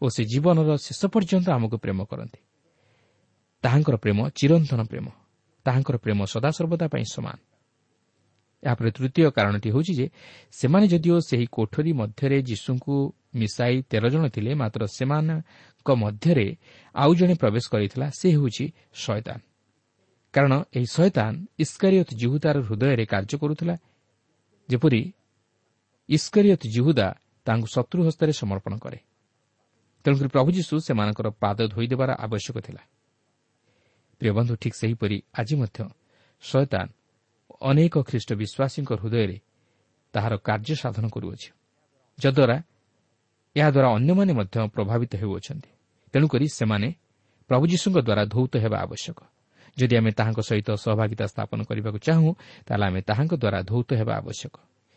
ଓ 0.02 0.06
ସେ 0.10 0.22
ଜୀବନର 0.24 0.70
ଶେଷ 0.78 1.02
ପର୍ଯ୍ୟନ୍ତ 1.14 1.48
ଆମକୁ 1.52 1.78
ପ୍ରେମ 1.78 2.00
କରନ୍ତି। 2.04 2.40
ତାହାଙ୍କର 3.64 3.96
ପ୍ରେମ 3.96 4.20
ଚିରନ୍ତନ 4.30 4.82
ପ୍ରେମ। 4.84 5.08
ତାହାଙ୍କର 5.66 5.96
ପ୍ରେମ 5.98 6.20
ସଦାସର୍ବଦା 6.26 6.86
ପାଇଁ 6.88 7.06
ସମାନ। 7.14 7.38
ଏହାପରେ 8.64 8.90
ତୃତୀୟ 8.92 9.30
କାରଣଟି 9.32 9.70
ହେଉଛି 9.70 9.94
ଯେ 10.00 10.06
ସେମାନେ 10.52 10.86
ଯଦିଓ 10.88 11.18
ସେହି 11.20 11.46
କୋଠରୀ 11.52 11.92
ମଧ୍ୟରେ 11.94 12.38
ଯୀଶୁଙ୍କୁ 12.42 12.96
ମିଶାଇ 13.34 13.76
ତେର 13.90 14.04
ଜଣ 14.10 14.24
ଥିଲେ 14.30 14.52
ମାତ୍ର 14.56 14.82
ସେମାନଙ୍କ 14.98 15.88
ମଧ୍ୟରେ 15.96 16.48
ଆଉ 16.96 17.12
ଜଣେ 17.16 17.34
ପ୍ରବେଶ 17.34 17.66
କରିଥିଲା 17.74 18.08
ସେ 18.10 18.28
ହେଉଛି 18.36 18.66
ଶୟତାନ 18.94 19.40
କାରଣ 20.34 20.54
ଏହି 20.78 20.88
ଶୟତାନ 20.96 21.34
ଇସ୍କାରିୟତ 21.60 22.10
ଜିହୁଦାର 22.22 22.56
ହୃଦୟରେ 22.68 23.06
କାର୍ଯ୍ୟ 23.06 23.36
କରୁଥିଲା 23.42 23.76
ଯେପରି 24.70 25.02
ଇସ୍କାରିୟତ 26.10 26.62
ଜିହୁଦା 26.68 27.08
ତାଙ୍କୁ 27.48 27.68
ଶତ୍ରୁ 27.68 28.00
ହସ୍ତରେ 28.08 28.32
ସମର୍ପଣ 28.32 28.74
କରେ। 28.78 29.00
ତେଣୁକରି 30.06 30.30
ପ୍ରଭୁ 30.30 30.50
ଯୀଶୁ 30.52 30.74
ସେମାନଙ୍କର 30.88 31.28
ପାଦ 31.44 31.58
ଧୋଇଦେବାର 31.68 32.10
ଆବଶ୍ୟକ 32.26 32.56
ଥିଲା। 32.60 32.82
ପ୍ରିୟ 34.22 34.32
ବନ୍ଧୁ 34.38 34.54
ଠିକ୍ 34.62 34.76
ସେହିପରି 34.76 35.18
ଆଜି 35.40 35.56
ମଧ୍ୟ 35.62 35.80
ଶୟତାନ 36.44 36.88
ଅନେକ 37.62 37.96
ଖ୍ରୀଷ୍ଟ 38.10 38.30
ବିଶ୍ୱାସୀଙ୍କ 38.42 38.92
ହୃଦୟରେ 39.02 39.38
ତାହାର 40.14 40.34
କାର୍ଯ୍ୟ 40.48 40.76
ସାଧନ 40.76 41.06
କରୁଅଛି 41.10 41.50
ଯଦ୍ୱାରା 42.20 42.58
ଏହାଦ୍ୱାରା 43.60 43.90
ଅନ୍ୟମାନେ 43.98 44.34
ମଧ୍ୟ 44.34 44.56
ପ୍ରଭାବିତ 44.76 45.12
ହେଉଅଛନ୍ତି। 45.22 45.70
ତେଣୁକରି 46.14 46.46
ସେମାନେ 46.60 46.88
ପ୍ରଭୁ 47.50 47.64
ଯୀଶୁଙ୍କ 47.72 47.98
ଦ୍ୱାରା 48.08 48.24
ଧୌତ 48.26 48.54
ହେବା 48.64 48.78
ଆବଶ୍ୟକ। 48.86 49.20
ଯଦି 49.78 49.94
ଆମେ 50.00 50.12
ତାହାଙ୍କ 50.12 50.40
ସହିତ 50.50 50.70
ସହଭାଗିତା 50.84 51.26
ସ୍ଥାପନ 51.34 51.60
କରିବାକୁ 51.70 52.00
ଚାହୁଁ 52.08 52.30
ତାହେଲେ 52.68 52.86
ଆମେ 52.90 53.02
ତାହାଙ୍କ 53.10 53.34
ଦ୍ୱାରା 53.44 53.60
ଧୌତ 53.72 53.90
ହେବା 54.00 54.14
ଆବଶ୍ୟକ। 54.22 54.56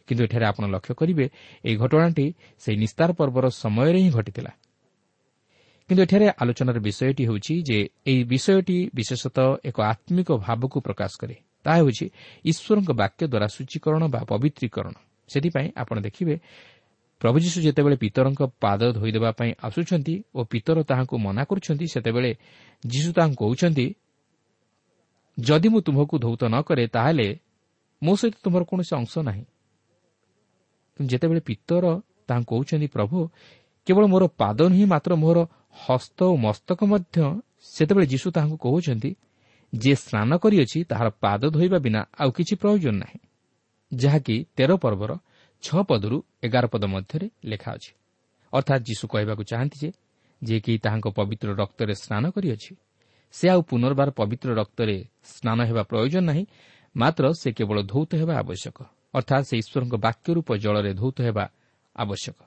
କିନ୍ତୁ 0.09 0.23
ଏଠାରେ 0.25 0.45
ଆପଣ 0.47 0.64
ଲକ୍ଷ୍ୟ 0.75 0.95
କରିବେ 0.95 1.26
ଏହି 1.64 1.76
ଘଟଣାଟି 1.76 2.26
ସେହି 2.62 2.76
ନିସ୍ତାର 2.76 3.09
ପର୍ବର 3.12 3.45
ସମୟରେ 3.62 3.99
ହିଁ 4.05 4.11
ଘଟିଥିଲା। 4.11 4.52
କିନ୍ତୁ 5.88 6.02
ଏଠାରେ 6.02 6.26
ଆଲୋଚନାର 6.43 6.79
ବିଷୟଟି 6.79 7.23
ହେଉଛି 7.29 7.55
ଯେ 7.69 7.79
ଏହି 8.07 8.23
ବିଷୟଟି 8.25 8.79
ବିଶେଷତଃ 8.95 9.49
ଏକ 9.69 9.76
ଆତ୍ମିକ 9.93 10.29
ଭାବକୁ 10.47 10.76
ପ୍ରକାଶ 10.81 11.12
କରେ। 11.21 11.37
ତାହା 11.64 11.76
ହେଉଛି 11.76 12.07
ଈଶ୍ୱରଙ୍କ 12.45 12.90
ବାକ୍ୟ 12.93 13.23
ଦ୍ୱାରା 13.33 13.49
ସୂଚୀକରଣ 13.57 14.02
ବା 14.14 14.21
ପବିତ୍ରୀକରଣ। 14.31 14.95
ସେଥିପାଇଁ 15.31 15.69
ଆପଣ 15.76 15.97
ଦେଖିବେ 16.00 16.35
ପ୍ରଭୁ 17.21 17.37
ଯୀଶୁ 17.39 17.59
ଯେତେବେଳେ 17.61 17.97
ପିତରଙ୍କ 17.97 18.41
ପାଦ 18.61 18.81
ଧୋଇଦେବା 18.93 19.31
ପାଇଁ 19.33 19.50
ଆସୁଛନ୍ତି 19.62 20.15
ଓ 20.35 20.41
ପିତର 20.45 20.77
ତାହାଙ୍କୁ 20.83 21.17
ମନା 21.19 21.43
କରୁଛନ୍ତି 21.45 21.87
ସେତେବେଳେ 21.95 22.31
ଯୀଶୁ 22.85 23.11
ତାହାଙ୍କୁ 23.12 23.43
କହୁଛନ୍ତି 23.43 23.87
ଯଦି 25.39 25.69
ମୁଁ 25.73 25.81
ତୁମକୁ 25.81 26.15
ଧୌତ 26.19 26.43
ନ 26.45 26.57
କରେ 26.62 26.85
ତାହେଲେ 26.87 27.29
ମୋ 28.03 28.12
ସହିତ 28.17 28.37
ତୁମର 28.45 28.62
କୌଣସି 28.65 28.93
ଅଂଶ 28.97 29.12
ନାହିଁ। 29.29 29.45
ଯେତେବେଳେ 30.99 31.41
ପିତର 31.41 31.85
ତାହାଙ୍କୁ 32.29 32.53
କହୁଛନ୍ତି 32.53 32.89
ପ୍ରଭୁ 32.97 33.17
କେବଳ 33.87 34.05
ମୋର 34.12 34.25
ପାଦ 34.41 34.59
ନୁହେଁ 34.73 34.87
ମାତ୍ର 34.93 35.12
ମୋର 35.17 35.39
ହସ୍ତ 35.85 36.19
ଓ 36.33 36.35
ମସ୍ତକ 36.37 36.81
ମଧ୍ୟ 36.93 37.17
ସେତେବେଳେ 37.75 38.07
ଯୀଶୁ 38.12 38.29
ତାହାଙ୍କୁ 38.37 38.57
କହୁଛନ୍ତି 38.65 39.11
ଯିଏ 39.73 39.97
ସ୍ନାନ 40.05 40.31
କରିଅଛି 40.43 40.79
ତାହାର 40.91 41.09
ପାଦ 41.21 41.43
ଧୋଇବା 41.55 41.79
ବିନା 41.85 42.00
ଆଉ 42.21 42.31
କିଛି 42.37 42.55
ପ୍ରୟୋଜନ 42.62 42.95
ନାହିଁ। 43.03 43.21
ଯାହାକି 43.93 44.37
ତେର 44.57 44.71
ପର୍ବର 44.77 45.11
ଛଅ 45.62 45.83
ପଦରୁ 45.83 46.17
ଏଗାର 46.43 46.67
ପଦ 46.67 46.85
ମଧ୍ୟରେ 46.85 47.26
ଲେଖା 47.45 47.71
ଅଛି। 47.73 47.93
ଅର୍ଥାତ୍ 48.52 48.83
ଯୀଶୁ 48.83 49.05
କହିବାକୁ 49.09 49.43
ଚାହାନ୍ତି 49.43 49.79
ଯେ 49.83 49.90
ଯିଏକି 50.43 50.73
ତାହାଙ୍କ 50.79 51.07
ପବିତ୍ର 51.09 51.49
ରକ୍ତରେ 51.55 51.95
ସ୍ନାନ 51.95 52.25
କରିଅଛି 52.31 52.73
ସେ 53.33 53.49
ଆଉ 53.49 53.61
ପୁନର୍ବାର 53.62 54.11
ପବିତ୍ର 54.11 54.49
ରକ୍ତରେ 54.55 54.97
ସ୍ନାନ 55.25 55.59
ହେବା 55.64 55.83
ପ୍ରୟୋଜନ 55.83 56.25
ନାହିଁ 56.25 56.45
ମାତ୍ର 56.97 57.25
ସେ 57.33 57.49
କେବଳ 57.52 57.79
ଧୌତ 57.83 58.11
ହେବା 58.17 58.35
ଆବଶ୍ୟକ। 58.38 58.79
ଅର୍ଥାତ୍ 59.14 59.45
ସେ 59.45 59.55
ଈଶ୍ୱରଙ୍କ 59.57 59.95
ବାକ୍ୟ 59.97 60.29
ରୂପ 60.35 60.49
ଜଳରେ 60.57 60.93
ଧୌତ 60.95 61.17
ହେବା 61.21 61.45
ଆବଶ୍ୟକ। 61.97 62.38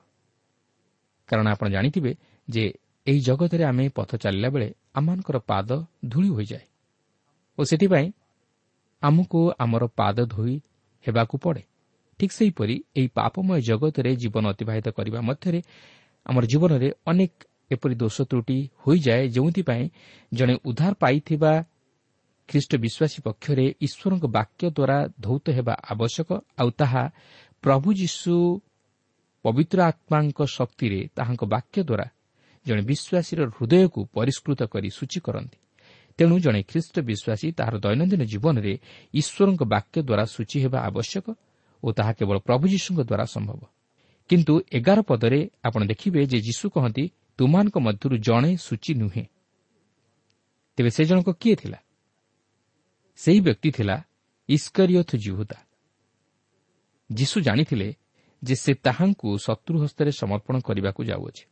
କାରଣ 1.28 1.46
ଆପଣ 1.48 1.66
ଜାଣିଥିବେ 1.68 2.12
ଯେ 2.48 2.64
ଏହି 3.06 3.20
ଜଗତରେ 3.20 3.64
ଆମେ 3.64 3.88
ପଥ 3.88 4.10
ଚାଲିଲା 4.16 4.48
ବେଳେ 4.48 4.68
ଆମମାନଙ୍କର 4.94 5.38
ପାଦ 5.38 5.68
ଧୂଳି 6.08 6.28
ହୋଇଯାଏ। 6.28 6.66
ଓ 7.58 7.60
ସେଥିପାଇଁ 7.64 8.12
ଆମକୁ 9.02 9.40
ଆମର 9.58 9.86
ପାଦ 9.86 10.16
ଧୋଇ 10.24 10.60
ହେବାକୁ 11.04 11.36
ପଡ଼େ। 11.38 11.62
ଠିକ୍ 12.18 12.34
ସେହିପରି 12.38 12.76
ଏହି 12.98 13.08
ପାପମୟ 13.18 13.58
ଜଗତରେ 13.68 14.10
ଜୀବନ 14.22 14.44
ଅତିବାହିତ 14.54 14.86
କରିବା 14.96 15.20
ମଧ୍ୟରେ 15.28 15.60
ଆମର 16.26 16.44
ଜୀବନରେ 16.52 16.88
ଅନେକ 17.10 17.34
ଏପରି 17.70 17.94
ଦୋଷ 17.94 18.16
ତ୍ରୁଟି 18.30 18.58
ହୋଇଯାଏ 18.82 19.22
ଯେଉଁଥିପାଇଁ 19.34 19.84
ଜଣେ 20.32 20.54
ଉଦ୍ଧାର 20.68 20.92
ପାଇଥିବା 21.02 21.52
ଖ୍ରୀଷ୍ଟ 22.48 22.72
ବିଶ୍ୱାସୀ 22.84 23.18
ପକ୍ଷରେ 23.26 23.66
ଈଶ୍ୱରଙ୍କ 23.86 24.24
ବାକ୍ୟ 24.38 24.64
ଦ୍ୱାରା 24.76 24.98
ଧୌତ 25.20 25.46
ହେବା 25.56 25.74
ଆବଶ୍ୟକ 25.92 26.28
ଆଉ 26.60 26.70
ତାହା 26.80 27.04
ପ୍ରଭୁ 27.64 27.88
ଯୀଶୁ 28.00 28.34
ପବିତ୍ର 29.44 29.78
ଆତ୍ମାଙ୍କ 29.90 30.40
ଶକ୍ତିରେ 30.56 31.00
ତାହାଙ୍କ 31.16 31.42
ବାକ୍ୟ 31.54 31.78
ଦ୍ୱାରା 31.88 32.06
ଜଣେ 32.66 32.82
ବିଶ୍ୱାସୀର 32.90 33.40
ହୃଦୟକୁ 33.56 34.00
ପରିଷ୍କୃତ 34.16 34.60
କରି 34.72 34.88
ସୂଚୀ 34.98 35.20
କରନ୍ତି। 35.26 35.58
ତେଣୁ 36.18 36.36
ଜଣେ 36.38 36.60
ଖ୍ରୀଷ୍ଟ 36.70 36.96
ବିଶ୍ୱାସୀ 37.08 37.48
ତାହାର 37.58 37.74
ଦୈନନ୍ଦିନ 37.84 38.22
ଜୀବନରେ 38.32 38.72
ଈଶ୍ୱରଙ୍କ 39.14 39.62
ବାକ୍ୟ 39.74 39.96
ଦ୍ୱାରା 40.08 40.24
ସୂଚୀ 40.34 40.58
ହେବା 40.64 40.78
ଆବଶ୍ୟକ 40.88 41.26
ଓ 41.84 41.88
ତାହା 41.92 42.12
କେବଳ 42.18 42.36
ପ୍ରଭୁ 42.38 42.64
ଯୀଶୁଙ୍କ 42.68 43.00
ଦ୍ୱାରା 43.00 43.24
ସମ୍ଭବ। 43.24 43.60
କିନ୍ତୁ 44.30 44.54
ଏଗାର 44.72 44.98
ପଦରେ 45.00 45.40
ଆପଣ 45.64 45.80
ଦେଖିବେ 45.84 46.20
ଯେ 46.26 46.38
ଯୀଶୁ 46.40 46.64
କହନ୍ତି 46.70 47.04
ତୁମାନଙ୍କ 47.38 47.76
ମଧ୍ୟରୁ 47.78 48.16
ଜଣେ 48.18 48.50
ସୂଚୀ 48.56 48.92
ନୁହେଁ। 48.94 49.24
ତେବେ 50.78 50.90
ସେ 50.90 51.02
ଜଣକ 51.04 51.28
କିଏ 51.40 51.56
ଥିଲା? 51.56 51.78
ସେହି 53.18 53.40
ବ୍ୟକ୍ତି 53.40 53.70
ଥିଲା 53.70 53.96
ଇସ୍କରିୟଥ 54.48 55.10
ଜିହୁଦା 55.16 55.58
ଯୀଶୁ 57.10 57.36
ଜାଣିଥିଲେ 57.40 57.88
ଯେ 58.42 58.54
ସେ 58.54 58.72
ତାହାଙ୍କୁ 58.74 59.28
ଶତ୍ରୁ 59.38 59.76
ହସ୍ତରେ 59.82 60.10
ସମର୍ପଣ 60.12 60.54
କରିବାକୁ 60.60 61.00
ଯାଉଅଛି। 61.04 61.44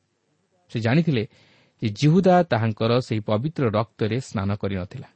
ସେ 0.71 0.79
ଜାଣିଥିଲେ 0.81 1.23
ଯେ 1.83 1.89
ଜିହୁଦା 2.01 2.35
ତାହାଙ୍କର 2.43 2.93
ସେହି 3.01 3.21
ପବିତ୍ର 3.21 3.65
ରକ୍ତରେ 3.71 4.17
ସ୍ନାନ 4.21 4.51
କରିନଥିଲା। 4.57 5.09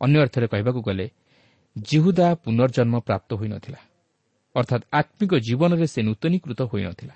ଅନ୍ୟ 0.00 0.16
ଅର୍ଥରେ 0.20 0.46
କହିବାକୁ 0.46 0.80
ଗଲେ 0.82 1.06
ଜିହୁଦା 1.76 2.34
ପୁନର୍ଜନ୍ମ 2.34 2.94
ପ୍ରାପ୍ତ 2.98 3.30
ହୋଇନଥିଲା। 3.34 3.80
ଅର୍ଥାତ୍ 4.54 4.84
ଆତ୍ମିକ 4.92 5.32
ଜୀବନରେ 5.38 5.86
ସେ 5.86 6.00
ନୂତନୀକୃତ 6.02 6.60
ହୋଇନଥିଲା। 6.62 7.14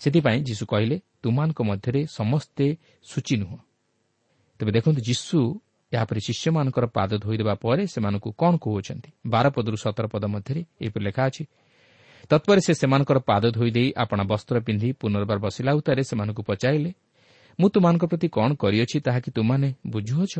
ସେଥିପାଇଁ 0.00 0.40
ଯୀଶୁ 0.42 0.64
କହିଲେ 0.66 0.96
ତୁମାନଙ୍କ 1.22 1.58
ମଧ୍ୟରେ 1.62 2.00
ସମସ୍ତେ 2.08 2.66
ସୂଚୀ 3.04 3.36
ନୁହଁ। 3.36 3.58
ତେବେ 4.60 4.70
ଦେଖନ୍ତୁ 4.72 5.00
ଯୀଶୁ 5.00 5.38
ଏହାପରେ 5.92 6.20
ଶିଷ୍ୟମାନଙ୍କର 6.20 6.84
ପାଦ 6.86 7.10
ଧୋଇଦେବା 7.18 7.54
ପରେ 7.54 7.82
ସେମାନଙ୍କୁ 7.86 8.28
କ'ଣ 8.32 8.52
କହୁଅଛନ୍ତି 8.56 9.10
ବାରପଦରୁ 9.26 9.76
ସତର 9.76 10.04
ପଦ 10.06 10.24
ମଧ୍ୟରେ 10.24 10.60
ଏହିପରି 10.80 11.04
ଲେଖା 11.04 11.22
ଅଛି 11.26 11.44
ତତ୍ପରେ 12.30 12.60
ସେ 12.60 12.72
ସେମାନଙ୍କର 12.74 13.18
ପାଦ 13.20 13.44
ଧୋଇଦେଇ 13.50 13.88
ଆପଣା 13.96 14.22
ବସ୍ତ୍ର 14.22 14.56
ପିନ୍ଧି 14.60 14.88
ପୁନର୍ବାର 14.92 15.38
ବସିଲା 15.38 15.70
ଉତ୍ତାରେ 15.72 16.02
ସେମାନଙ୍କୁ 16.02 16.42
ପଚାରିଲେ 16.42 16.90
ମୁଁ 17.58 17.68
ତୁମାନଙ୍କ 17.74 18.04
ପ୍ରତି 18.06 18.26
କ'ଣ 18.28 18.50
କରିଅଛି 18.54 18.96
ତାହା 19.00 19.20
କି 19.20 19.30
ତୁମାନେ 19.30 19.68
ବୁଝୁଅଛ? 19.86 20.34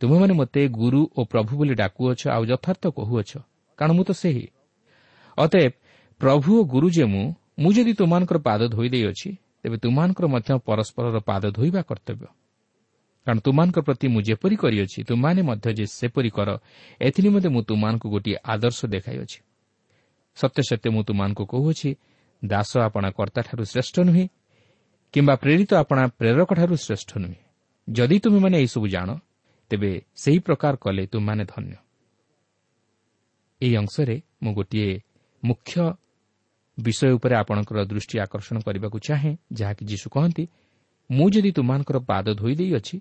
ତୁମେମାନେ 0.00 0.32
ମୋତେ 0.32 0.68
ଗୁରୁ 0.68 1.00
ଓ 1.16 1.20
ପ୍ରଭୁ 1.24 1.52
ବୋଲି 1.58 1.74
ଡାକୁଅଛ 1.74 2.20
ଆଉ 2.28 2.42
ଯଥାର୍ଥ 2.44 2.82
କହୁଅଛ। 2.96 3.30
କାରଣ 3.78 3.92
ମୁଁ 3.96 4.04
ତ 4.04 4.12
ସେହି। 4.12 4.46
ଅତଏବ 5.38 5.72
ପ୍ରଭୁ 6.20 6.50
ଓ 6.60 6.62
ଗୁରୁ 6.64 6.88
ଯେ 6.90 7.04
ମୁଁ 7.04 7.24
ମୁଁ 7.58 7.70
ଯଦି 7.72 7.92
ତୁମାନଙ୍କର 7.92 8.38
ପାଦ 8.38 8.60
ଧୋଇ 8.68 8.88
ଦେଇଅଛି 8.88 9.28
ତେବେ 9.62 9.76
ତୁମାନଙ୍କର 9.76 10.26
ମଧ୍ୟ 10.26 10.50
ପରସ୍ପରର 10.68 11.16
ପାଦ 11.20 11.42
ଧୋଇବା 11.50 11.82
କର୍ତ୍ତବ୍ୟ। 11.82 12.26
କାରଣ 13.26 13.38
ତୁମାନଙ୍କ 13.40 13.78
ପ୍ରତି 13.80 14.06
ମୁଁ 14.08 14.20
ଯେପରି 14.22 14.56
କରିଅଛି 14.56 15.00
ତୁମାନେ 15.04 15.40
ମଧ୍ୟ 15.42 15.68
ଯେ 15.78 15.84
ସେପରି 15.86 16.30
କର 16.30 16.48
ଏଥିନିମନ୍ତେ 17.00 17.48
ମୁଁ 17.48 17.62
ତୁମାନଙ୍କୁ 17.62 18.06
ଗୋଟିଏ 18.10 18.36
ଆଦର୍ଶ 18.44 18.80
ଦେଖାଇଅଛି। 18.86 19.38
ସତ୍ୟ 20.36 20.60
ସତ୍ୟ 20.68 20.88
ମୁଁ 20.90 21.02
ତୁମାନଙ୍କୁ 21.04 21.44
କହୁଅଛି 21.52 21.90
ଦାସ 22.44 22.70
ଆପଣା 22.78 23.08
କର୍ତ୍ତାଠାରୁ 23.10 23.64
ଶ୍ରେଷ୍ଠ 23.64 23.96
ନୁହେଁ 24.00 24.24
କିମ୍ବା 25.14 25.34
ପ୍ରେରିତ 25.36 25.70
ଆପଣା 25.74 26.02
ପ୍ରେରକଠାରୁ 26.20 26.74
ଶ୍ରେଷ୍ଠ 26.76 27.10
ନୁହେଁ। 27.18 27.38
ଯଦି 27.88 28.16
ତୁମେମାନେ 28.18 28.56
ଏହିସବୁ 28.58 28.86
ଜାଣ 28.88 29.08
ତେବେ 29.70 30.00
ସେହି 30.14 30.38
ପ୍ରକାର 30.38 30.76
କଲେ 30.76 31.06
ତୁମମାନେ 31.06 31.44
ଧନ୍ୟ। 31.44 31.74
ଏହି 33.60 33.76
ଅଂଶରେ 33.76 34.16
ମୁଁ 34.42 34.52
ଗୋଟିଏ 34.54 35.00
ମୁଖ୍ୟ 35.44 35.74
ବିଷୟ 36.78 37.12
ଉପରେ 37.12 37.34
ଆପଣଙ୍କର 37.34 37.78
ଦୃଷ୍ଟି 37.84 38.16
ଆକର୍ଷଣ 38.18 38.56
କରିବାକୁ 38.58 38.98
ଚାହେଁ 38.98 39.36
ଯାହାକି 39.52 39.82
ଯୀଶୁ 39.84 40.06
କହନ୍ତି 40.10 40.44
ମୁଁ 41.10 41.30
ଯଦି 41.30 41.50
ତୁମାନଙ୍କର 41.52 41.98
ପାଦ 41.98 42.26
ଧୋଇ 42.34 42.54
ଦେଇଅଛି 42.54 42.96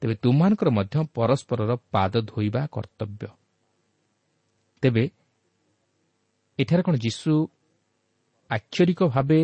ତେବେ 0.00 0.14
ତୁମାନଙ୍କର 0.14 0.68
ମଧ୍ୟ 0.70 0.96
ପରସ୍ପରର 1.14 1.70
ପାଦ 1.90 2.12
ଧୋଇବା 2.20 2.62
କର୍ତ୍ତବ୍ୟ। 2.72 3.26
ତେବେ 4.82 5.04
ଏଠାରେ 6.58 6.82
କ'ଣ 6.82 6.94
ଯୀଶୁ 6.96 7.32
ଆକ୍ଷରିକ 8.50 9.00
ଭାବେ 9.04 9.40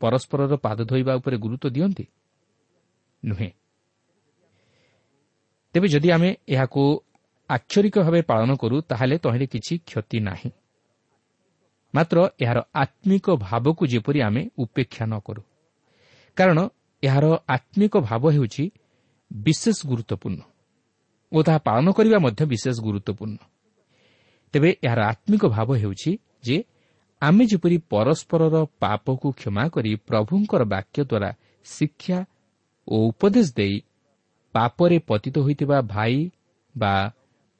ପରସ୍ପରର 0.00 0.56
ପାଦ 0.56 0.78
ଧୋଇବା 0.84 1.12
ଉପରେ 1.14 1.36
ଗୁରୁତ୍ୱ 1.36 1.70
ଦିଅନ୍ତି? 1.70 2.04
ନୁହେଁ। 3.24 3.50
ତେବେ 5.76 5.88
ଯଦି 5.88 6.08
ଆମେ 6.10 6.30
ଏହାକୁ 6.48 6.82
ଆକ୍ଷରିକ 7.50 7.96
ଭାବେ 8.00 8.20
ପାଳନ 8.22 8.50
କରୁ 8.56 8.76
ତାହେଲେ 8.80 9.16
ତହିଁରେ 9.18 9.46
କିଛି 9.46 9.74
କ୍ଷତି 9.88 10.18
ନାହିଁ। 10.20 10.50
ମାତ୍ର 11.94 12.16
ଏହାର 12.40 12.58
ଆତ୍ମିକ 12.74 13.26
ଭାବକୁ 13.36 13.82
ଯେପରି 13.86 14.20
ଆମେ 14.20 14.42
ଉପେକ୍ଷା 14.58 15.04
ନ 15.06 15.14
କରୁ। 15.20 15.42
କାରଣ 16.36 16.58
ଏହାର 17.02 17.24
ଆତ୍ମିକ 17.48 17.94
ଭାବ 18.00 18.22
ହେଉଛି 18.30 18.64
ବିଶେଷ 19.30 19.78
ଗୁରୁତ୍ୱପୂର୍ଣ୍ଣ 19.86 20.40
ଓ 21.32 21.38
ତାହା 21.42 21.58
ପାଳନ 21.58 21.86
କରିବା 21.92 22.18
ମଧ୍ୟ 22.18 22.42
ବିଶେଷ 22.46 22.76
ଗୁରୁତ୍ୱପୂର୍ଣ୍ଣ। 22.80 23.38
ତେବେ 24.54 24.70
ଏହାର 24.84 25.00
ଆତ୍ମିକ 25.12 25.42
ଭାବ 25.46 25.68
ହେଉଛି 25.76 26.12
ଯେ 26.42 26.56
ଆମେ 27.22 27.44
ଯେପରି 27.46 27.76
ପରସ୍ପରର 27.92 28.56
ପାପକୁ 28.80 29.28
କ୍ଷମା 29.32 29.64
କରି 29.68 29.90
ପ୍ରଭୁଙ୍କର 30.08 30.62
ବାକ୍ୟ 30.64 30.98
ଦ୍ୱାରା 31.04 31.30
ଶିକ୍ଷା 31.66 32.18
ଓ 32.88 32.94
ଉପଦେଶ 33.08 33.48
ଦେଇ 33.56 33.74
ପାପରେ 34.56 34.98
ପତିତ 35.08 35.36
ହୋଇଥିବା 35.46 35.78
ଭାଇ 35.94 36.16
ବା 36.74 36.94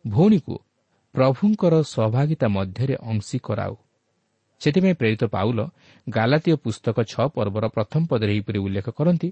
ଭଉଣୀକୁ 0.04 0.54
ପ୍ରଭୁଙ୍କର 1.14 1.74
ସହଭାଗିତା 1.94 2.46
ମଧ୍ୟରେ 2.56 2.94
ଅଂଶୀ 3.10 3.38
କରାଉ। 3.46 3.74
ସେଥିପାଇଁ 4.60 4.94
ପ୍ରେରିତ 5.00 5.24
ପାଉଲ 5.34 5.58
ଗାଲାତୀୟ 6.06 6.54
ପୁସ୍ତକ 6.64 6.96
ଛଅ 7.12 7.24
ପର୍ବର 7.34 7.64
ପ୍ରଥମ 7.68 8.02
ପଦରେ 8.10 8.32
ଏହିପରି 8.34 8.58
ଉଲ୍ଲେଖ 8.58 8.86
କରନ୍ତି 8.98 9.28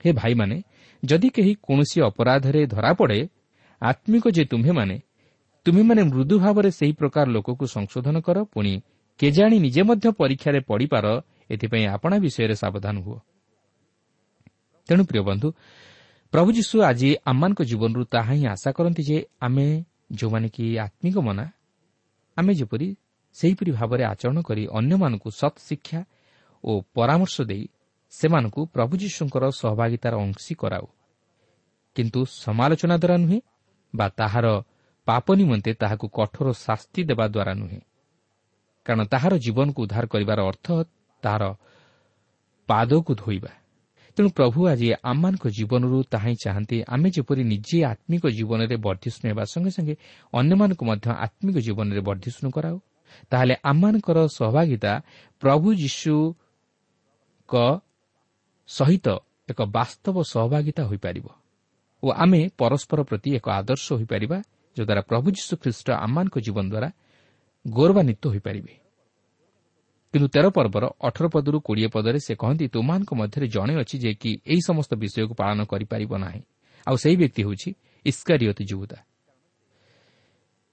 ହେ 0.00 0.10
ଭାଇମାନେ 0.20 0.56
ଯଦି 1.02 1.28
କେହି 1.36 1.52
କୌଣସି 1.66 1.98
ଅପରାଧରେ 2.08 2.60
ଧରାପଡ଼େ 2.66 3.20
ଆତ୍ମିକ 3.82 4.24
ଯେ 4.36 4.44
ତୁମ୍ଭେମାନେ 4.44 4.96
ତୁମେମାନେ 5.66 6.02
ମୃଦୁ 6.10 6.34
ଭାବରେ 6.44 6.70
ସେହି 6.78 6.92
ପ୍ରକାର 7.00 7.26
ଲୋକକୁ 7.36 7.64
ସଂଶୋଧନ 7.76 8.16
କର 8.26 8.38
ପୁଣି 8.52 8.72
କେଜାଣି 9.20 9.56
ନିଜେ 9.64 9.82
ମଧ୍ୟ 9.88 10.06
ପରୀକ୍ଷାରେ 10.20 10.60
ପଡ଼ିପାର 10.70 11.06
ଏଥିପାଇଁ 11.50 11.86
ଆପଣା 11.96 12.16
ବିଷୟରେ 12.24 12.54
ସାବଧାନ 12.62 12.96
ହୁଅ। 13.06 13.18
ତେଣୁ 14.88 15.02
ପ୍ରିୟ 15.10 15.22
ବନ୍ଧୁ 15.28 15.48
ପ୍ରଭୁ 16.34 16.50
ଯୀଶୁ 16.50 16.76
ଆଜି 16.82 17.08
ଆମମାନଙ୍କ 17.24 17.60
ଜୀବନରୁ 17.62 18.02
ତାହା 18.04 18.32
ହିଁ 18.34 18.46
ଆଶା 18.46 18.70
କରନ୍ତି 18.72 19.02
ଯେ 19.02 19.18
ଆମେ 19.40 19.66
ଯେଉଁମାନେ 20.18 20.48
କି 20.48 20.64
ଆତ୍ମିକ 20.78 21.16
ମନା 21.18 21.44
ଆମେ 22.36 22.52
ଯେପରି 22.54 22.88
ସେହିପରି 23.36 23.70
ଭାବରେ 23.70 24.04
ଆଚରଣ 24.04 24.38
କରି 24.42 24.62
ଅନ୍ୟମାନଙ୍କୁ 24.78 25.30
ସତ୍ 25.30 25.58
ଶିକ୍ଷା 25.58 26.00
ଓ 26.64 26.72
ପରାମର୍ଶ 26.94 27.36
ଦେଇ 27.42 27.64
ସେମାନଙ୍କୁ 28.12 28.60
ପ୍ରଭୁ 28.74 28.94
ଯୀଶୁଙ୍କର 28.96 29.44
ସହଭାଗିତାର 29.60 30.14
ଅଂଶୀ 30.24 30.54
କରାଉ 30.54 30.86
କିନ୍ତୁ 31.96 32.20
ସମାଲୋଚନା 32.36 32.96
ଦ୍ୱାରା 32.96 33.16
ନୁହେଁ 33.24 33.40
ବା 33.94 34.06
ତାହାର 34.18 34.46
ପାପ 35.08 35.26
ନିମନ୍ତେ 35.34 35.72
ତାହାକୁ 35.74 36.06
କଠୋର 36.18 36.48
ଶାସ୍ତି 36.66 37.00
ଦେବା 37.04 37.26
ଦ୍ୱାରା 37.28 37.52
ନୁହେଁ 37.54 37.80
କାରଣ 38.86 39.02
ତାହାର 39.04 39.32
ଜୀବନକୁ 39.38 39.80
ଉଦ୍ଧାର 39.82 40.04
କରିବାର 40.06 40.40
ଅର୍ଥ 40.50 40.66
ତାହାର 41.22 41.44
ପାଦକୁ 42.68 43.12
ଧୋଇବା 43.14 43.52
ତେଣୁ 44.16 44.28
ପ୍ରଭୁ 44.30 44.60
ଆଜି 44.72 44.88
ଆମମାନଙ୍କ 45.02 45.44
ଜୀବନରୁ 45.56 45.98
ତାହା 46.12 46.28
ହିଁ 46.30 46.36
ଚାହାନ୍ତି 46.44 46.76
ଆମେ 46.94 47.08
ଯେପରି 47.16 47.42
ନିଜେ 47.44 47.78
ଆତ୍ମିକ 47.92 48.24
ଜୀବନରେ 48.38 48.76
ବର୍ଦ୍ଧିଷ୍ଣୁ 48.86 49.24
ହେବା 49.30 49.44
ସଙ୍ଗେ 49.52 49.70
ସଙ୍ଗେ 49.76 49.94
ଅନ୍ୟମାନଙ୍କୁ 50.32 50.84
ମଧ୍ୟ 50.90 51.06
ଆତ୍ମିକ 51.26 51.56
ଜୀବନରେ 51.66 52.00
ବର୍ଦ୍ଧିଷ୍ଣୁ 52.08 52.48
କରାଉ 52.56 52.76
ତାହେଲେ 53.30 53.54
ଆମମାନଙ୍କର 53.70 54.18
ସହଭାଗିତା 54.38 54.92
ପ୍ରଭୁ 55.42 55.68
ଯୀଶୁଙ୍କ 55.82 57.54
ସହିତ 58.68 59.06
ଏକ 59.50 59.60
ବାସ୍ତବ 59.76 60.16
ସହଭାଗିତା 60.24 60.82
ହୋଇପାରିବ 60.90 61.26
ଓ 62.02 62.06
ଆମେ 62.24 62.40
ପରସ୍ପର 62.60 62.98
ପ୍ରତି 63.08 63.30
ଏକ 63.38 63.46
ଆଦର୍ଶ 63.50 63.86
ହୋଇପାରିବା 63.98 64.38
ଯଦ୍ୱାରା 64.76 65.02
ପ୍ରଭୁ 65.10 65.26
ଯୀଶୁ 65.36 65.52
ଖ୍ରୀଷ୍ଟ 65.62 65.86
ଆମମାନଙ୍କ 66.04 66.36
ଜୀବନ 66.46 66.64
ଦ୍ୱାରା 66.72 66.88
ଗୌରବାନ୍ୱିତ 67.64 68.22
ହୋଇପାରିବେ। 68.26 68.72
କିନ୍ତୁ 70.14 70.28
ତେର 70.30 70.46
ପର୍ବର 70.54 70.84
ଅଠର 71.02 71.26
ପଦରୁ 71.26 71.58
କୋଡ଼ିଏ 71.66 71.88
ପଦରେ 71.90 72.18
ସେ 72.22 72.32
କହନ୍ତି 72.38 72.64
ତୁମାନଙ୍କ 72.70 73.10
ମଧ୍ୟରେ 73.18 73.46
ଜଣେ 73.48 73.74
ଅଛି 73.82 73.96
ଯେ 73.98 74.10
କି 74.14 74.30
ଏହି 74.46 74.62
ସମସ୍ତ 74.62 74.92
ବିଷୟକୁ 74.94 75.34
ପାଳନ 75.34 75.58
କରିପାରିବ 75.66 76.12
ନାହିଁ। 76.18 76.42
ଆଉ 76.86 76.96
ସେହି 77.02 77.16
ବ୍ୟକ୍ତି 77.16 77.40
ହେଉଛି 77.42 77.70
ଇସ୍କାରିୟତ 78.06 78.58
ଯୁବୁଦା 78.70 78.98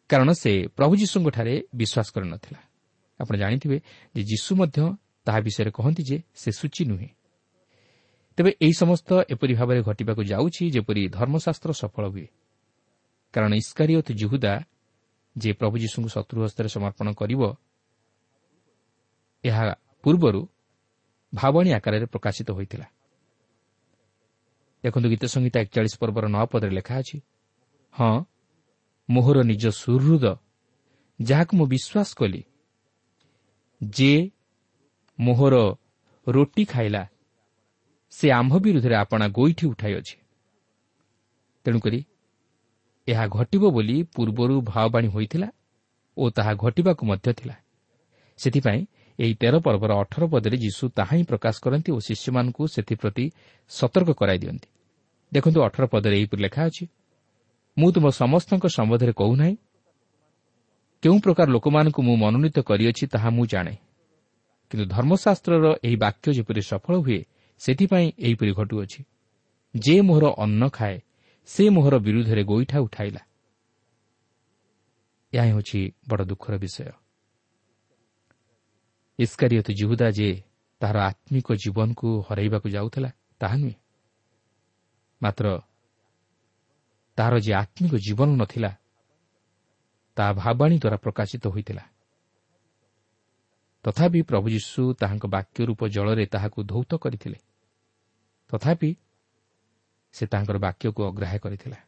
କାରଣ 0.10 0.30
ସେ 0.32 0.52
ପ୍ରଭୁ 0.78 0.94
ଯୀଶୁଙ୍କଠାରେ 0.96 1.54
ବିଶ୍ୱାସ 1.74 2.08
କରିନଥିଲା। 2.14 2.60
ଆପଣ 3.20 3.34
ଜାଣିଥିବେ 3.38 3.78
ଯେ 4.16 4.22
ଯୀଶୁ 4.24 4.52
ମଧ୍ୟ 4.56 4.78
ତାହା 5.26 5.40
ବିଷୟରେ 5.40 5.72
କହନ୍ତି 5.72 6.04
ଯେ 6.04 6.18
ସେ 6.36 6.50
ସୂଚୀ 6.52 6.84
ନୁହେଁ। 6.86 7.10
ତେବେ 8.38 8.52
ଏହି 8.62 8.74
ସମସ୍ତ 8.74 9.10
ଏପରି 9.34 9.54
ଭାବରେ 9.56 9.80
ଘଟିବାକୁ 9.82 10.22
ଯାଉଛି 10.24 10.64
ଯେପରି 10.70 11.02
ଧର୍ମଶାସ୍ତ୍ର 11.18 11.72
ସଫଳ 11.74 12.06
ହୁଏ। 12.14 12.28
କାରଣ 13.34 13.52
ଇସ୍କାରିୟତ 13.54 14.08
ଜୁହୁଦା 14.12 14.54
ଯେ 15.36 15.50
ପ୍ରଭୁ 15.54 15.76
ଯୀଶୁଙ୍କୁ 15.84 16.10
ଶତ୍ରୁ 16.10 16.40
ହସ୍ତରେ 16.46 16.70
ସମର୍ପଣ 16.70 17.08
କରିବ 17.14 17.42
ଏହା 19.44 19.64
ପୂର୍ବରୁ 20.04 20.42
ଭାବଣୀ 21.34 21.70
ଆକାରରେ 21.78 22.06
ପ୍ରକାଶିତ 22.06 22.50
ହୋଇଥିଲା। 22.52 22.88
ଦେଖନ୍ତୁ 24.84 25.08
ଗୀତ 25.14 25.24
ସଂହିତା 25.26 25.58
ଏକଚାଳିଶ 25.64 25.94
ପର୍ବର 26.02 26.26
ନଅ 26.36 26.46
ପଦରେ 26.52 26.74
ଲେଖା 26.78 26.96
ଅଛି 27.02 27.18
ହଁ 27.94 28.14
ମୋହର 29.10 29.38
ନିଜ 29.52 29.64
ସୁହୃଦ 29.82 30.26
ଯାହାକୁ 31.20 31.54
ମୁଁ 31.58 31.68
ବିଶ୍ୱାସ 31.74 32.10
କଲି 32.20 32.42
ଯେ 33.82 34.14
ମୋହର 35.20 35.56
ରୋଟି 36.28 36.64
ଖାଇଲା 36.66 37.04
ସେ 38.14 38.26
ଆମ୍ଭ 38.32 38.54
ବିରୁଦ୍ଧରେ 38.58 38.96
ଆପଣା 38.96 39.26
ଗୋଇଠି 39.38 39.66
ଉଠାଇଅଛି। 39.68 40.16
ତେଣୁକରି 41.66 42.00
ଏହା 43.08 43.26
ଘଟିବ 43.28 43.64
ବୋଲି 43.76 43.98
ପୂର୍ବରୁ 44.16 44.56
ଭାଓବାଣୀ 44.62 45.08
ହୋଇଥିଲା 45.08 45.50
ଓ 46.18 46.24
ତାହା 46.30 46.52
ଘଟିବାକୁ 46.64 47.04
ମଧ୍ୟ 47.06 47.30
ଥିଲା। 47.34 47.56
ସେଥିପାଇଁ 48.40 48.82
ଏହି 49.20 49.34
ତେର 49.34 49.56
ପର୍ବର 49.60 49.92
ଅଠର 50.02 50.24
ପଦରେ 50.34 50.58
ଯୀଶୁ 50.58 50.84
ତାହା 50.98 51.14
ହିଁ 51.18 51.24
ପ୍ରକାଶ 51.24 51.56
କରନ୍ତି 51.64 51.90
ଓ 51.92 52.00
ଶିଷ୍ୟମାନଙ୍କୁ 52.00 52.64
ସେଥିପ୍ରତି 52.68 53.26
ସତର୍କ 53.72 54.10
କରାଇ 54.20 54.40
ଦିଅନ୍ତି। 54.44 54.68
ଦେଖନ୍ତୁ 55.32 55.60
ଅଠର 55.62 55.84
ପଦରେ 55.94 56.16
ଏହିପରି 56.20 56.42
ଲେଖା 56.42 56.62
ଅଛି 56.66 56.86
ମୁଁ 57.78 57.90
ତୁମ 57.96 58.06
ସମସ୍ତଙ୍କ 58.22 58.66
ସମ୍ବନ୍ଧରେ 58.78 59.14
କହୁନାହିଁ। 59.14 59.56
କେଉଁ 61.04 61.18
ପ୍ରକାର 61.20 61.48
ଲୋକମାନଙ୍କୁ 61.50 62.00
ମୁଁ 62.02 62.16
ମନୋନୀତ 62.24 62.58
କରିଅଛି 62.70 63.04
ତାହା 63.14 63.30
ମୁଁ 63.30 63.46
ଜାଣେ। 63.46 63.76
କିନ୍ତୁ 64.72 64.86
ଧର୍ମଶାସ୍ତ୍ରର 64.96 65.66
ଏହି 65.84 65.96
ବାକ୍ୟ 65.96 66.28
ଯେପରି 66.38 66.62
ସଫଳ 66.62 66.94
ହୁଏ 67.06 67.20
ସେଥିପାଇଁ 67.62 68.08
ଏହିପରି 68.26 68.52
ଘଟୁଅଛି 68.60 69.00
ଯେ 69.76 69.96
ମୋହର 70.02 70.26
ଅନ୍ନ 70.44 70.62
ଖାଏ 70.70 70.98
ସେ 71.46 71.64
ମୋହର 71.70 71.96
ବିରୁଦ୍ଧରେ 72.00 72.44
ଗୋଇଠା 72.44 72.78
ଉଠାଇଲା 72.80 73.22
ଏହା 75.34 75.46
ହେଉଛି 75.46 75.80
ବଡ଼ 76.10 76.24
ଦୁଃଖର 76.26 76.54
ବିଷୟ। 76.58 76.92
ଇସ୍କାରିୟତ 79.22 79.68
ଜୁହୁଦା 79.80 80.08
ଯେ 80.18 80.30
ତାହାର 80.82 80.98
ଆତ୍ମିକ 81.10 81.48
ଜୀବନକୁ 81.54 82.10
ହରାଇବାକୁ 82.28 82.68
ଯାଉଥିଲା 82.70 83.10
ତାହା 83.40 83.56
ନୁହେଁ। 83.58 83.78
ମାତ୍ର 85.22 85.46
ତାହାର 87.18 87.36
ଯେ 87.40 87.52
ଆତ୍ମିକ 87.54 87.94
ଜୀବନ 88.06 88.30
ନଥିଲା 88.42 88.72
ତାହା 90.18 90.32
ଭାବାଣୀ 90.34 90.76
ଦ୍ୱାରା 90.80 90.98
ପ୍ରକାଶିତ 90.98 91.44
ହୋଇଥିଲା। 91.48 91.84
ତଥାପି 93.86 94.20
ପ୍ରଭୁ 94.22 94.48
ଯୀଶୁ 94.50 94.82
ତାହାଙ୍କ 94.94 95.26
ବାକ୍ୟ 95.26 95.60
ରୂପ 95.66 95.82
ଜଳରେ 95.88 96.26
ତାହାକୁ 96.26 96.60
ଧୌତ 96.64 96.92
କରିଥିଲେ। 97.04 97.38
ତଥାପି 98.50 98.92
ସେ 100.14 100.24
ତାଙ୍କର 100.28 100.58
ବାକ୍ୟକୁ 100.58 101.02
ଅଗ୍ରାହ୍ୟ 101.10 101.40
କରିଥିଲା। 101.40 101.80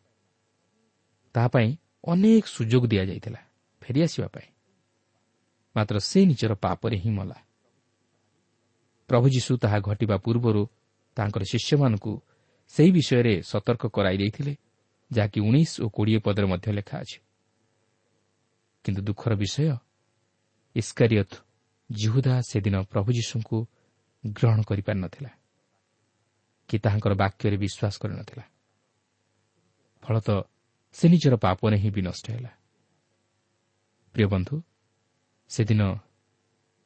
ତାହା 1.35 1.47
ପାଇଁ 1.47 1.69
ଅନେକ 2.07 2.43
ସୁଯୋଗ 2.47 2.83
ଦିଆଯାଇଥିଲା 2.87 3.41
ଫେରିଆସିବା 3.81 4.27
ପାଇଁ। 4.27 4.52
ମାତ୍ର 5.75 5.95
ସେ 5.99 6.19
ନିଜର 6.25 6.53
ପାପରେ 6.55 6.97
ହିଁ 6.97 7.11
ମଲା 7.11 7.37
ପ୍ରଭୁ 9.09 9.27
ଯୀଶୁ 9.29 9.51
ତାହା 9.57 9.77
ଘଟିବା 9.79 10.15
ପୂର୍ବରୁ 10.17 10.61
ତାଙ୍କର 11.17 11.43
ଶିଷ୍ୟମାନଙ୍କୁ 11.43 12.13
ସେହି 12.73 12.91
ବିଷୟରେ 12.91 13.33
ସତର୍କ 13.41 13.83
କରାଇ 13.87 14.17
ଦେଇଥିଲେ 14.17 14.53
ଯାହାକି 15.11 15.39
ଉଣେଇଶ 15.39 15.71
ଓ 15.83 15.87
କୋଡ଼ିଏ 15.89 16.19
ପଦରେ 16.25 16.45
ମଧ୍ୟ 16.47 16.69
ଲେଖା 16.73 16.95
ଅଛି 17.03 17.17
କିନ୍ତୁ 18.85 19.01
ଦୁଃଖର 19.01 19.33
ବିଷୟ 19.35 19.65
ଇସ୍କାରିୟତ 20.75 21.31
ଜିହୁଦା 21.89 22.33
ସେଦିନ 22.41 22.75
ପ୍ରଭୁ 22.83 23.09
ଯୀଶୁଙ୍କୁ 23.13 23.57
ଗ୍ରହଣ 24.23 24.59
କରିପାରିନଥିଲା 24.69 25.31
କି 26.69 26.75
ତାହାଙ୍କର 26.79 27.13
ବାକ୍ୟରେ 27.13 27.57
ବିଶ୍ୱାସ 27.57 27.95
କରିନଥିଲା 28.01 28.45
ଫଳତଃ 30.03 30.39
ସେ 30.95 31.05
ନିଜର 31.09 31.35
ପାପରେ 31.35 31.77
ହିଁ 31.77 31.89
ବିନଷ୍ଟ 31.89 32.25
ହେଲା 32.31 32.51
ପ୍ରିୟ 34.15 34.27
ବନ୍ଧୁ 34.27 34.55
ସେଦିନ 35.49 35.81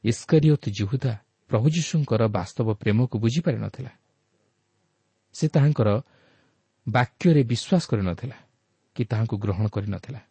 ଇସ୍କରିୟତ 0.03 0.63
ଜିହୁଦା 0.69 1.13
ପ୍ରଭୁ 1.49 1.67
ଯୀଶୁଙ୍କର 1.69 2.21
ବାସ୍ତବ 2.27 2.67
ପ୍ରେମକୁ 2.73 3.15
ବୁଝିପାରିନଥିଲା 3.19 3.91
ସେ 5.35 5.45
ତାହାଙ୍କର 5.47 5.89
ବାକ୍ୟରେ 6.87 7.41
ବିଶ୍ୱାସ 7.43 7.83
କରିନଥିଲା 7.87 8.37
କି 8.95 9.03
ତାହାଙ୍କୁ 9.05 9.35
ଗ୍ରହଣ 9.37 9.65
କରିନଥିଲା 9.67 10.21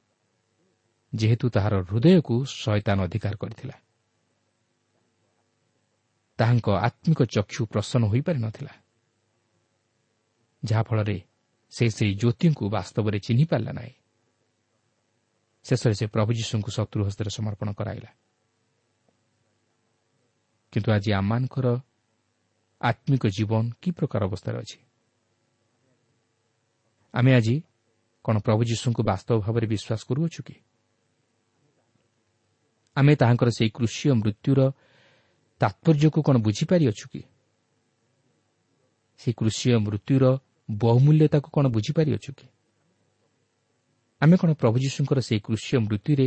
ଯେହେତୁ 1.12 1.46
ତାହାର 1.48 1.74
ହୃଦୟକୁ 1.82 2.34
ଶୟତାନ 2.44 2.98
ଅଧିକାର 3.06 3.34
କରିଥିଲା। 3.36 3.76
ତାହାଙ୍କ 6.38 6.68
ଆତ୍ମିକ 6.88 7.20
ଚକ୍ଷୁ 7.34 7.62
ପ୍ରସନ୍ନ 7.72 8.04
ହୋଇପାରିନଥିଲା 8.12 8.72
ଯାହାଫଳରେ 10.62 11.18
ସେ 11.72 11.84
ସେହି 11.90 12.14
ଜ୍ୟୋତିଙ୍କୁ 12.14 12.64
ବାସ୍ତବରେ 12.70 13.18
ଚିହ୍ନି 13.18 13.44
ପାରିଲା 13.44 13.72
ନାହିଁ। 13.72 13.94
ଶେଷରେ 15.66 15.94
ସେ 15.98 16.06
ପ୍ରଭୁ 16.06 16.30
ଯୀଶୁଙ୍କୁ 16.38 16.70
ଶତ୍ରୁ 16.70 17.00
ହସ୍ତରେ 17.06 17.30
ସମର୍ପଣ 17.30 17.68
କରାଇଲା 17.78 18.10
କିନ୍ତୁ 20.72 20.88
ଆଜି 20.92 21.10
ଆମମାନଙ୍କର 21.12 21.66
ଆତ୍ମିକ 22.80 23.24
ଜୀବନ 23.36 23.64
କି 23.82 23.90
ପ୍ରକାର 23.90 24.20
ଅବସ୍ଥାରେ 24.28 24.56
ଅଛି 24.58 24.78
ଆମେ 27.14 27.30
ଆଜି 27.34 27.56
କ'ଣ 28.24 28.36
ପ୍ରଭୁ 28.38 28.62
ଯୀଶୁଙ୍କୁ 28.70 29.02
ବାସ୍ତବ 29.02 29.36
ଭାବରେ 29.40 29.66
ବିଶ୍ୱାସ 29.66 30.00
କରୁଅଛୁ 30.08 30.40
କି 30.42 30.56
ଆମେ 32.96 33.12
ତାହାଙ୍କର 33.16 33.48
ସେହି 33.50 33.70
କୃଷି 33.70 34.04
ମୃତ୍ୟୁର 34.20 34.60
ତାତ୍ପର୍ଯ୍ୟକୁ 35.60 36.18
କ'ଣ 36.22 36.36
ବୁଝିପାରିଅଛୁ 36.42 37.06
କି 37.12 37.22
ସେହି 39.20 39.34
କୃଷି 39.34 39.66
ମୃତ୍ୟୁର 39.86 40.24
ବହୁମୂଲ୍ୟତାକୁ 40.68 41.48
କ'ଣ 41.50 41.64
ବୁଝିପାରିଅଛୁ 41.68 42.30
କି 42.38 42.46
ଆମେ 44.20 44.36
କ'ଣ 44.36 44.50
ପ୍ରଭୁ 44.54 44.76
ଯୀଶୁଙ୍କର 44.78 45.18
ସେହି 45.20 45.40
କୃଷି 45.40 45.72
ମୃତ୍ୟୁରେ 45.78 46.26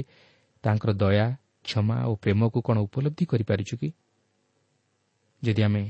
ତାଙ୍କର 0.63 0.91
ଦୟା 0.93 1.25
କ୍ଷମା 1.63 1.97
ଓ 2.05 2.11
ପ୍ରେମକୁ 2.15 2.59
କ'ଣ 2.61 2.77
ଉପଲବ୍ଧି 2.79 3.25
କରିପାରିଛୁ 3.25 3.75
କି? 3.81 3.89
ଯଦି 5.43 5.61
ଆମେ 5.63 5.83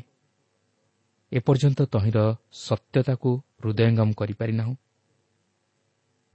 ଏପର୍ଯ୍ୟନ୍ତ 1.32 1.80
ତହିଁର 1.86 2.20
ସତ୍ୟତାକୁ 2.66 3.30
ହୃଦୟଙ୍ଗମ 3.64 4.10
କରିପାରିନାହୁଁ 4.14 4.76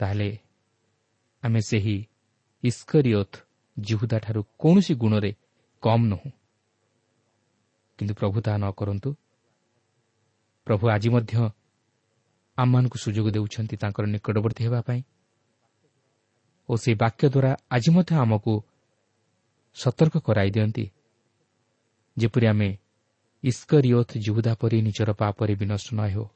ତାହେଲେ 0.00 0.30
ଆମେ 1.42 1.60
ସେହି 1.60 1.96
ଇସ୍କରିୟତ୍ 2.62 3.36
ଜିହୁଦାଠାରୁ 3.76 4.40
କୌଣସି 4.58 4.94
ଗୁଣରେ 4.94 5.30
କମ୍ 5.82 6.04
ନୁହୁଁ। 6.08 6.30
କିନ୍ତୁ 7.98 8.14
ପ୍ରଭୁ 8.14 8.36
ତାହା 8.40 8.58
ନ 8.58 8.66
କରନ୍ତୁ। 8.70 9.10
ପ୍ରଭୁ 10.66 10.84
ଆଜି 10.88 11.08
ମଧ୍ୟ 11.08 11.34
ଆମମାନଙ୍କୁ 12.58 12.98
ସୁଯୋଗ 13.04 13.26
ଦେଉଛନ୍ତି 13.30 13.74
ତାଙ୍କର 13.76 14.04
ନିକଟବର୍ତ୍ତୀ 14.06 14.62
ହେବା 14.64 14.80
ପାଇଁ। 14.80 15.00
ଓ 16.68 16.72
ସେହି 16.76 16.96
ବାକ୍ୟ 16.96 17.24
ଦ୍ୱାରା 17.28 17.50
ଆଜି 17.70 17.90
ମଧ୍ୟ 17.90 18.12
ଆମକୁ 18.14 18.54
ସତର୍କ 19.76 20.14
କରାଇ 20.18 20.50
ଦିଅନ୍ତି। 20.50 20.84
ଯେପରି 22.16 22.46
ଆମେ 22.46 22.68
ଇସ୍କରିୟତ୍ 23.44 24.12
ଜୁହୁଦା 24.18 24.52
ପରି 24.54 24.78
ନିଜର 24.82 25.10
ପାପରେ 25.12 25.54
ବିନଷ୍ଟ 25.54 25.88
ନ 25.94 26.00
ହେଉ। 26.08 26.26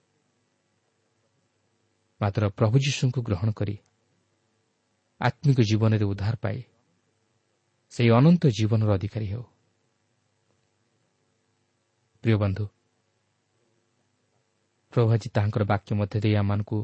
ମାତ୍ର 2.20 2.42
ପ୍ରଭୁ 2.48 2.76
ଯୀଶୁଙ୍କୁ 2.78 3.20
ଗ୍ରହଣ 3.22 3.48
କରି 3.52 3.76
ଆତ୍ମିକ 5.20 5.58
ଜୀବନରେ 5.60 6.04
ଉଦ୍ଧାର 6.04 6.34
ପାଏ 6.36 6.58
ସେହି 7.92 8.10
ଅନନ୍ତ 8.10 8.42
ଜୀବନର 8.48 8.90
ଅଧିକାରୀ 8.94 9.26
ହେଉ। 9.26 9.44
ପ୍ରିୟ 12.24 12.36
ବନ୍ଧୁ 12.36 12.64
ପ୍ରଭୁ 14.92 15.08
ଆଜି 15.14 15.28
ତାହାଙ୍କର 15.34 15.62
ବାକ୍ୟ 15.64 15.90
ମଧ୍ୟ 15.94 16.16
ଦେଇ 16.20 16.34
ଆମମାନଙ୍କୁ 16.36 16.78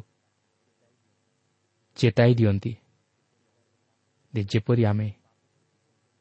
ଚେତାଇ 1.96 2.33
ଦିଅନ୍ତି। 2.35 2.72
ଯେପରି 4.42 4.85
ଆମେ 4.85 5.09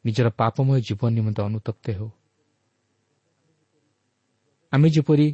ନିଜର 0.06 0.30
ପାପମୟ 0.30 0.80
ଜୀବନ 0.80 1.10
ନିମନ୍ତେ 1.10 1.42
ଅନୁତପ୍ତ 1.42 1.86
ହେଉ 1.92 2.10
ଆମେ 4.74 4.88
ଯେପରି 4.90 5.28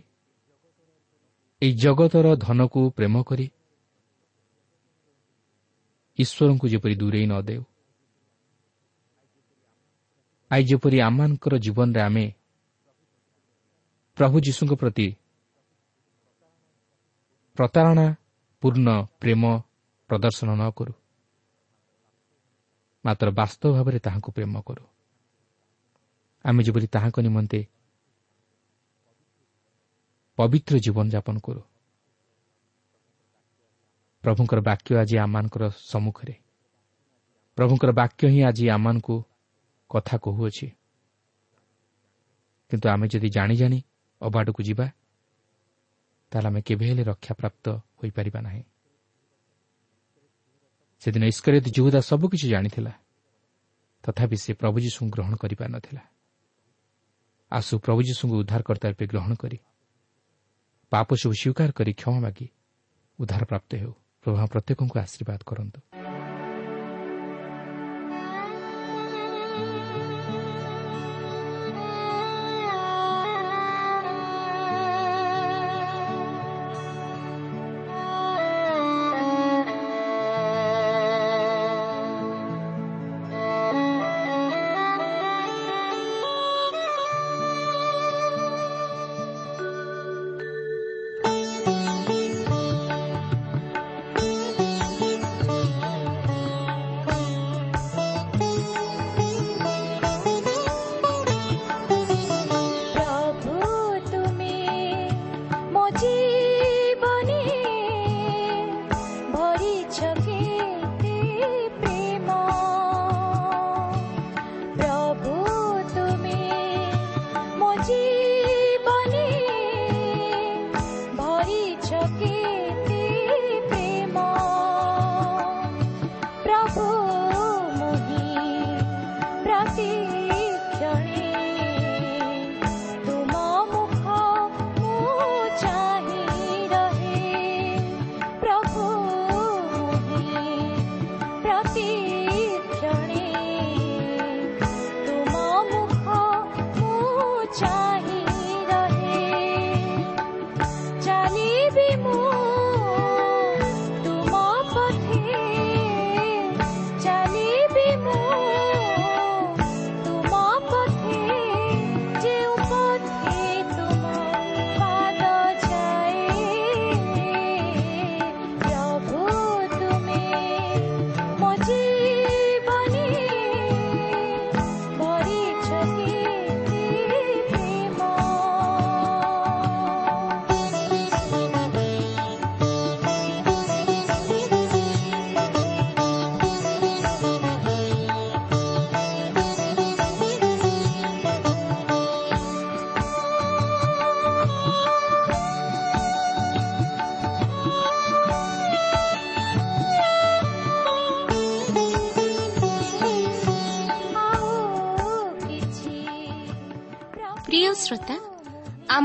ଏହି 1.61 1.73
ଜଗତର 1.73 2.27
ଧନକୁ 2.35 2.81
ପ୍ରେମ 2.91 3.15
କରି 3.23 3.45
ଈଶ୍ୱରଙ୍କୁ 6.19 6.65
ଯେପରି 6.67 6.95
ଦୂରେଇ 6.95 7.25
ନ 7.25 7.33
ଦେଉ 7.41 7.63
ଆଇ 10.51 10.63
ଯେପରି 10.63 10.97
ଆମମାନଙ୍କର 11.01 11.53
ଜୀବନରେ 11.57 12.01
ଆମେ 12.01 12.25
ପ୍ରଭୁ 14.17 14.37
ଯୀଶୁଙ୍କ 14.39 14.73
ପ୍ରତି 14.73 15.07
ପ୍ରତାରଣା 17.57 18.07
ପୂର୍ଣ୍ଣ 18.63 18.87
ପ୍ରେମ 19.19 19.43
ପ୍ରଦର୍ଶନ 20.09 20.49
ନ 20.55 20.63
କରୁ 20.71 20.93
ମାତ୍ର 23.05 23.27
ବାସ୍ତବ 23.31 23.71
ଭାବରେ 23.73 23.99
ତାହାଙ୍କୁ 23.99 24.29
ପ୍ରେମ 24.31 24.61
କରୁ 24.61 24.83
ଆମେ 26.45 26.61
ଯେପରି 26.63 26.87
ତାହାଙ୍କ 26.87 27.17
ନିମନ୍ତେ 27.21 27.59
ପବିତ୍ର 30.37 30.73
ଜୀବନଯାପନ 30.79 31.35
କରୁ 31.39 31.61
ପ୍ରଭୁଙ୍କର 34.23 34.59
ବାକ୍ୟ 34.61 34.91
ଆଜି 34.97 35.15
ଆମମାନଙ୍କର 35.17 35.63
ସମ୍ମୁଖରେ 35.81 36.35
ପ୍ରଭୁଙ୍କର 37.57 37.91
ବାକ୍ୟ 37.91 38.23
ହିଁ 38.27 38.41
ଆଜି 38.43 38.65
ଆମମାନଙ୍କୁ 38.69 39.15
କଥା 39.89 40.15
କହୁଅଛି 40.17 40.67
କିନ୍ତୁ 42.71 42.85
ଆମେ 42.89 43.05
ଯଦି 43.07 43.29
ଜାଣି 43.29 43.55
ଜାଣି 43.55 43.79
ଅବାଟକୁ 44.21 44.61
ଯିବା 44.63 44.85
ତାହେଲେ 46.31 46.47
ଆମେ 46.47 46.61
କେବେ 46.61 46.85
ହେଲେ 46.89 47.03
ରକ୍ଷାପ୍ରାପ୍ତ 47.03 47.65
ହୋଇପାରିବା 47.99 48.39
ନାହିଁ 48.41 48.63
ସେଦିନ 51.01 51.23
ଇସ୍କରିତ 51.25 51.65
ଯୁହୁଦା 51.75 51.99
ସବୁକିଛି 52.01 52.47
ଜାଣିଥିଲା। 52.49 52.93
ତଥାପି 54.03 54.37
ସେ 54.37 54.51
ପ୍ରଭୁ 54.53 54.77
ଯୀଶୁଙ୍କୁ 54.79 55.11
ଗ୍ରହଣ 55.15 55.33
କରିପାରିନଥିଲା 55.35 56.03
ଆସୁ 57.51 57.73
ପ୍ରଭୁ 57.79 57.99
ଯୀଶୁଙ୍କୁ 58.01 58.35
ଉଦ୍ଧାରକର୍ତ୍ତା 58.41 58.87
ରୂପେ 58.89 59.05
ଗ୍ରହଣ 59.11 59.31
କରି 59.35 59.57
ପାପ 60.91 61.07
ସବୁ 61.15 61.33
ସ୍ୱୀକାର 61.41 61.69
କରି 61.71 61.91
କ୍ଷମା 61.93 62.19
ମାଗି 62.19 62.47
ଉଦ୍ଧାର 63.19 63.43
ପ୍ରାପ୍ତ 63.45 63.71
ହେଉ। 63.75 63.93
ପ୍ରଭା 64.25 64.43
ପ୍ରତ୍ୟେକଙ୍କୁ 64.45 64.95
ଆଶୀର୍ବାଦ 64.99 65.41
କରନ୍ତୁ। 65.45 65.79